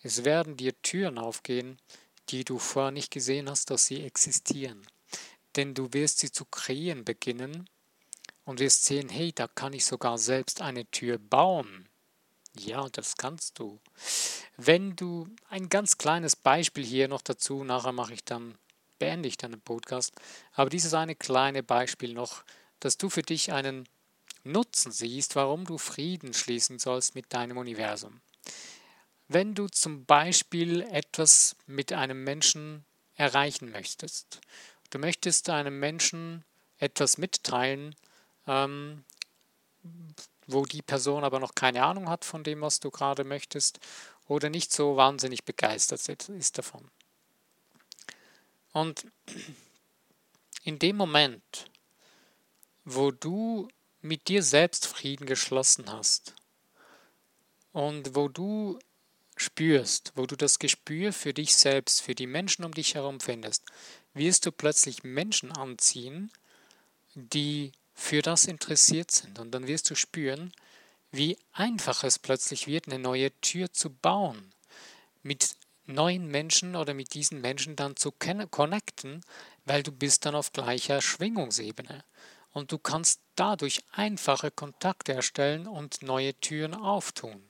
Es 0.02 0.24
werden 0.24 0.56
dir 0.56 0.80
Türen 0.82 1.18
aufgehen, 1.18 1.78
die 2.28 2.44
du 2.44 2.58
vorher 2.58 2.92
nicht 2.92 3.10
gesehen 3.10 3.48
hast, 3.48 3.70
dass 3.70 3.86
sie 3.86 4.02
existieren. 4.02 4.86
Denn 5.56 5.74
du 5.74 5.92
wirst 5.92 6.18
sie 6.18 6.30
zu 6.30 6.44
kreieren 6.44 7.04
beginnen 7.04 7.68
und 8.44 8.60
wirst 8.60 8.84
sehen, 8.84 9.08
hey, 9.08 9.32
da 9.32 9.48
kann 9.48 9.72
ich 9.72 9.84
sogar 9.84 10.18
selbst 10.18 10.60
eine 10.60 10.86
Tür 10.90 11.18
bauen. 11.18 11.88
Ja, 12.58 12.88
das 12.88 13.16
kannst 13.16 13.58
du. 13.58 13.80
Wenn 14.56 14.96
du 14.96 15.28
ein 15.48 15.68
ganz 15.68 15.98
kleines 15.98 16.36
Beispiel 16.36 16.84
hier 16.84 17.08
noch 17.08 17.22
dazu, 17.22 17.64
nachher 17.64 17.92
mache 17.92 18.14
ich 18.14 18.24
dann 18.24 18.56
beende 18.98 19.28
ich 19.28 19.37
dann 19.37 19.61
Podcast. 19.61 20.12
Aber 20.52 20.70
dieses 20.70 20.94
eine 20.94 21.14
kleine 21.14 21.62
Beispiel 21.62 22.12
noch, 22.14 22.44
dass 22.80 22.98
du 22.98 23.09
für 23.09 23.22
dich 23.22 23.52
einen 23.52 23.88
Nutzen 24.44 24.92
siehst, 24.92 25.35
warum 25.37 25.64
du 25.64 25.78
Frieden 25.78 26.32
schließen 26.32 26.78
sollst 26.78 27.14
mit 27.14 27.32
deinem 27.32 27.56
Universum. 27.56 28.20
Wenn 29.28 29.54
du 29.54 29.66
zum 29.68 30.04
Beispiel 30.04 30.82
etwas 30.82 31.56
mit 31.66 31.92
einem 31.92 32.22
Menschen 32.22 32.85
erreichen 33.14 33.70
möchtest, 33.70 34.40
du 34.90 34.98
möchtest 34.98 35.50
einem 35.50 35.80
Menschen 35.80 36.44
etwas 36.78 37.18
mitteilen, 37.18 37.96
ähm, 38.46 39.04
wo 40.46 40.64
die 40.64 40.82
Person 40.82 41.24
aber 41.24 41.40
noch 41.40 41.56
keine 41.56 41.82
Ahnung 41.82 42.09
hat 42.09 42.24
von 42.24 42.44
dem, 42.44 42.61
was 42.61 42.78
du 42.78 42.90
gerade 42.90 43.24
möchtest, 43.24 43.80
oder 44.28 44.50
nicht 44.50 44.72
so 44.72 44.96
wahnsinnig 44.96 45.44
begeistert 45.44 46.09
ist 46.09 46.59
davon. 46.59 46.90
Und 48.76 49.06
in 50.62 50.78
dem 50.78 50.96
Moment, 50.96 51.70
wo 52.84 53.10
du 53.10 53.70
mit 54.02 54.28
dir 54.28 54.42
selbst 54.42 54.86
Frieden 54.86 55.24
geschlossen 55.24 55.90
hast 55.90 56.34
und 57.72 58.14
wo 58.14 58.28
du 58.28 58.78
spürst, 59.34 60.12
wo 60.14 60.26
du 60.26 60.36
das 60.36 60.58
Gespür 60.58 61.14
für 61.14 61.32
dich 61.32 61.56
selbst, 61.56 62.02
für 62.02 62.14
die 62.14 62.26
Menschen 62.26 62.66
um 62.66 62.74
dich 62.74 62.96
herum 62.96 63.18
findest, 63.18 63.64
wirst 64.12 64.44
du 64.44 64.52
plötzlich 64.52 65.04
Menschen 65.04 65.52
anziehen, 65.52 66.30
die 67.14 67.72
für 67.94 68.20
das 68.20 68.44
interessiert 68.44 69.10
sind. 69.10 69.38
Und 69.38 69.52
dann 69.52 69.68
wirst 69.68 69.88
du 69.88 69.94
spüren, 69.94 70.52
wie 71.10 71.38
einfach 71.52 72.04
es 72.04 72.18
plötzlich 72.18 72.66
wird, 72.66 72.88
eine 72.88 72.98
neue 72.98 73.32
Tür 73.40 73.72
zu 73.72 73.88
bauen. 73.88 74.52
Mit 75.22 75.55
neuen 75.87 76.27
Menschen 76.29 76.77
oder 76.77 76.94
mit 76.94 77.14
diesen 77.14 77.40
Menschen 77.40 77.77
dann 77.77 77.96
zu 77.96 78.12
connecten, 78.12 79.22
weil 79.64 79.83
du 79.83 79.92
bist 79.92 80.27
dann 80.27 80.35
auf 80.35 80.53
gleicher 80.53 81.01
Schwingungsebene. 81.01 82.05
Und 82.53 82.72
du 82.72 82.79
kannst 82.79 83.20
dadurch 83.35 83.83
einfache 83.92 84.51
Kontakte 84.51 85.12
erstellen 85.12 85.66
und 85.66 86.03
neue 86.03 86.35
Türen 86.35 86.75
auftun. 86.75 87.42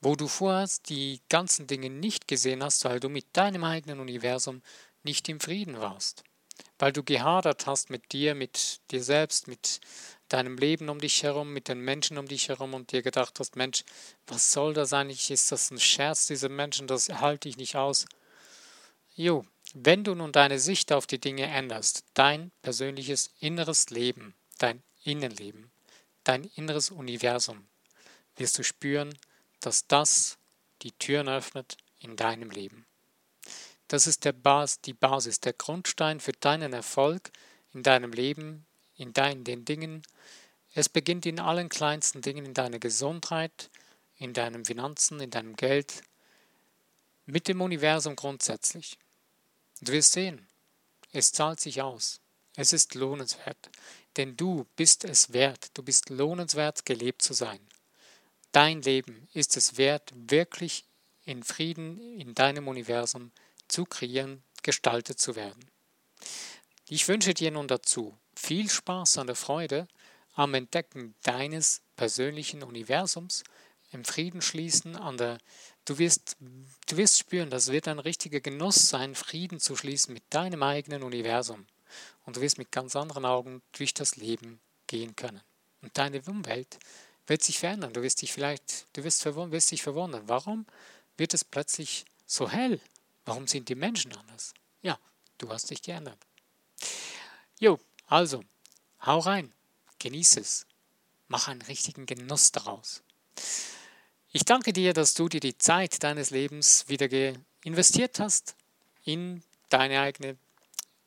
Wo 0.00 0.16
du 0.16 0.28
vorher 0.28 0.68
die 0.88 1.20
ganzen 1.28 1.66
Dinge 1.66 1.90
nicht 1.90 2.26
gesehen 2.26 2.62
hast, 2.62 2.84
weil 2.86 3.00
du 3.00 3.10
mit 3.10 3.26
deinem 3.34 3.64
eigenen 3.64 4.00
Universum 4.00 4.62
nicht 5.02 5.28
im 5.28 5.40
Frieden 5.40 5.78
warst. 5.80 6.24
Weil 6.78 6.92
du 6.92 7.02
gehadert 7.02 7.66
hast 7.66 7.90
mit 7.90 8.12
dir, 8.12 8.34
mit 8.34 8.80
dir 8.90 9.02
selbst, 9.02 9.48
mit 9.48 9.80
deinem 10.32 10.56
Leben 10.56 10.88
um 10.88 10.98
dich 10.98 11.22
herum, 11.22 11.52
mit 11.52 11.68
den 11.68 11.80
Menschen 11.80 12.18
um 12.18 12.26
dich 12.26 12.48
herum 12.48 12.74
und 12.74 12.92
dir 12.92 13.02
gedacht 13.02 13.38
hast, 13.38 13.56
Mensch, 13.56 13.84
was 14.26 14.52
soll 14.52 14.72
das 14.74 14.92
eigentlich? 14.92 15.30
Ist 15.30 15.52
das 15.52 15.70
ein 15.70 15.78
Scherz, 15.78 16.26
diese 16.26 16.48
Menschen? 16.48 16.86
Das 16.86 17.08
halte 17.08 17.48
ich 17.48 17.56
nicht 17.56 17.76
aus. 17.76 18.06
Jo, 19.14 19.44
wenn 19.74 20.04
du 20.04 20.14
nun 20.14 20.32
deine 20.32 20.58
Sicht 20.58 20.92
auf 20.92 21.06
die 21.06 21.20
Dinge 21.20 21.46
änderst, 21.46 22.04
dein 22.14 22.50
persönliches 22.62 23.30
inneres 23.40 23.90
Leben, 23.90 24.34
dein 24.58 24.82
Innenleben, 25.04 25.70
dein 26.24 26.44
inneres 26.44 26.90
Universum, 26.90 27.66
wirst 28.36 28.58
du 28.58 28.64
spüren, 28.64 29.16
dass 29.60 29.86
das 29.86 30.38
die 30.82 30.92
Türen 30.92 31.28
öffnet 31.28 31.76
in 31.98 32.16
deinem 32.16 32.50
Leben. 32.50 32.86
Das 33.88 34.06
ist 34.06 34.28
Bas, 34.42 34.80
die 34.80 34.92
Basis, 34.92 35.40
der 35.40 35.52
Grundstein 35.52 36.20
für 36.20 36.32
deinen 36.32 36.72
Erfolg 36.72 37.30
in 37.72 37.82
deinem 37.82 38.12
Leben, 38.12 38.66
in 39.00 39.12
deinen 39.14 39.44
den 39.44 39.64
Dingen. 39.64 40.02
Es 40.74 40.88
beginnt 40.88 41.26
in 41.26 41.40
allen 41.40 41.68
kleinsten 41.68 42.20
Dingen, 42.20 42.44
in 42.44 42.54
deiner 42.54 42.78
Gesundheit, 42.78 43.70
in 44.18 44.34
deinen 44.34 44.64
Finanzen, 44.64 45.20
in 45.20 45.30
deinem 45.30 45.56
Geld, 45.56 46.02
mit 47.24 47.48
dem 47.48 47.62
Universum 47.62 48.14
grundsätzlich. 48.14 48.98
Du 49.80 49.92
wirst 49.92 50.12
sehen, 50.12 50.46
es 51.12 51.32
zahlt 51.32 51.60
sich 51.60 51.80
aus. 51.80 52.20
Es 52.56 52.72
ist 52.72 52.94
lohnenswert, 52.94 53.70
denn 54.16 54.36
du 54.36 54.66
bist 54.76 55.04
es 55.04 55.32
wert, 55.32 55.70
du 55.74 55.82
bist 55.82 56.10
lohnenswert, 56.10 56.84
gelebt 56.84 57.22
zu 57.22 57.32
sein. 57.32 57.60
Dein 58.52 58.82
Leben 58.82 59.28
ist 59.32 59.56
es 59.56 59.78
wert, 59.78 60.12
wirklich 60.14 60.84
in 61.24 61.42
Frieden 61.42 62.18
in 62.20 62.34
deinem 62.34 62.68
Universum 62.68 63.30
zu 63.68 63.84
kreieren, 63.86 64.42
gestaltet 64.62 65.20
zu 65.20 65.36
werden. 65.36 65.64
Ich 66.88 67.06
wünsche 67.08 67.34
dir 67.34 67.52
nun 67.52 67.68
dazu 67.68 68.18
viel 68.40 68.70
Spaß 68.70 69.20
der 69.26 69.34
Freude 69.34 69.86
am 70.34 70.54
Entdecken 70.54 71.14
deines 71.22 71.82
persönlichen 71.96 72.62
Universums, 72.62 73.44
im 73.92 74.04
Frieden 74.04 74.40
schließen, 74.40 74.96
an 74.96 75.18
der, 75.18 75.38
du, 75.84 75.98
wirst, 75.98 76.36
du 76.86 76.96
wirst 76.96 77.18
spüren, 77.18 77.50
das 77.50 77.68
wird 77.68 77.88
ein 77.88 77.98
richtiger 77.98 78.40
Genuss 78.40 78.88
sein, 78.88 79.14
Frieden 79.14 79.60
zu 79.60 79.76
schließen 79.76 80.14
mit 80.14 80.22
deinem 80.30 80.62
eigenen 80.62 81.02
Universum. 81.02 81.66
Und 82.24 82.36
du 82.36 82.40
wirst 82.40 82.58
mit 82.58 82.70
ganz 82.70 82.94
anderen 82.96 83.24
Augen 83.24 83.62
durch 83.72 83.94
das 83.94 84.16
Leben 84.16 84.60
gehen 84.86 85.16
können. 85.16 85.40
Und 85.82 85.98
deine 85.98 86.22
Umwelt 86.22 86.78
wird 87.26 87.42
sich 87.42 87.58
verändern. 87.58 87.92
Du 87.92 88.02
wirst 88.02 88.22
dich 88.22 88.32
vielleicht, 88.32 88.86
du 88.92 89.02
wirst, 89.02 89.24
wirst 89.24 89.70
dich 89.70 89.82
verwundern. 89.82 90.22
Warum 90.26 90.66
wird 91.16 91.34
es 91.34 91.44
plötzlich 91.44 92.04
so 92.26 92.48
hell? 92.48 92.80
Warum 93.24 93.48
sind 93.48 93.68
die 93.68 93.74
Menschen 93.74 94.16
anders? 94.16 94.54
Ja, 94.82 94.98
du 95.38 95.50
hast 95.50 95.70
dich 95.70 95.82
geändert. 95.82 96.18
Jo, 97.58 97.78
also, 98.10 98.42
hau 99.06 99.20
rein, 99.20 99.52
genieß 100.00 100.36
es, 100.38 100.66
mach 101.28 101.46
einen 101.46 101.62
richtigen 101.62 102.06
Genuss 102.06 102.50
daraus. 102.50 103.04
Ich 104.32 104.44
danke 104.44 104.72
dir, 104.72 104.92
dass 104.92 105.14
du 105.14 105.28
dir 105.28 105.38
die 105.38 105.56
Zeit 105.56 106.02
deines 106.02 106.30
Lebens 106.30 106.88
wieder 106.88 107.08
investiert 107.62 108.18
hast 108.18 108.56
in 109.04 109.44
deine 109.68 110.00
eigene 110.00 110.36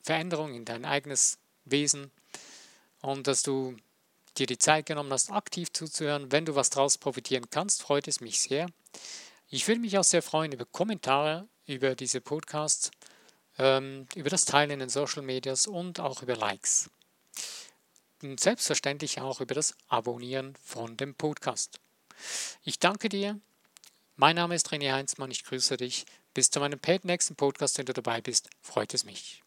Veränderung, 0.02 0.54
in 0.54 0.64
dein 0.64 0.86
eigenes 0.86 1.36
Wesen 1.66 2.10
und 3.02 3.26
dass 3.26 3.42
du 3.42 3.76
dir 4.38 4.46
die 4.46 4.58
Zeit 4.58 4.86
genommen 4.86 5.12
hast, 5.12 5.30
aktiv 5.30 5.70
zuzuhören. 5.74 6.32
Wenn 6.32 6.46
du 6.46 6.54
was 6.54 6.70
daraus 6.70 6.96
profitieren 6.96 7.50
kannst, 7.50 7.82
freut 7.82 8.08
es 8.08 8.22
mich 8.22 8.40
sehr. 8.40 8.66
Ich 9.50 9.68
würde 9.68 9.82
mich 9.82 9.98
auch 9.98 10.04
sehr 10.04 10.22
freuen 10.22 10.52
über 10.52 10.64
Kommentare 10.64 11.46
über 11.66 11.94
diese 11.94 12.22
Podcasts, 12.22 12.90
ähm, 13.58 14.06
über 14.14 14.30
das 14.30 14.44
Teilen 14.44 14.70
in 14.70 14.78
den 14.80 14.88
Social 14.88 15.22
Medias 15.22 15.66
und 15.66 16.00
auch 16.00 16.22
über 16.22 16.36
Likes. 16.36 16.90
Und 18.22 18.40
selbstverständlich 18.40 19.20
auch 19.20 19.40
über 19.40 19.54
das 19.54 19.74
Abonnieren 19.88 20.56
von 20.64 20.96
dem 20.96 21.14
Podcast. 21.14 21.80
Ich 22.64 22.78
danke 22.78 23.08
dir. 23.08 23.38
Mein 24.16 24.36
Name 24.36 24.54
ist 24.54 24.70
René 24.70 24.92
Heinzmann. 24.92 25.30
Ich 25.30 25.44
grüße 25.44 25.76
dich. 25.76 26.06
Bis 26.32 26.50
zu 26.50 26.60
meinem 26.60 26.80
nächsten 27.02 27.36
Podcast, 27.36 27.78
wenn 27.78 27.86
du 27.86 27.92
dabei 27.92 28.20
bist, 28.20 28.48
freut 28.60 28.94
es 28.94 29.04
mich. 29.04 29.42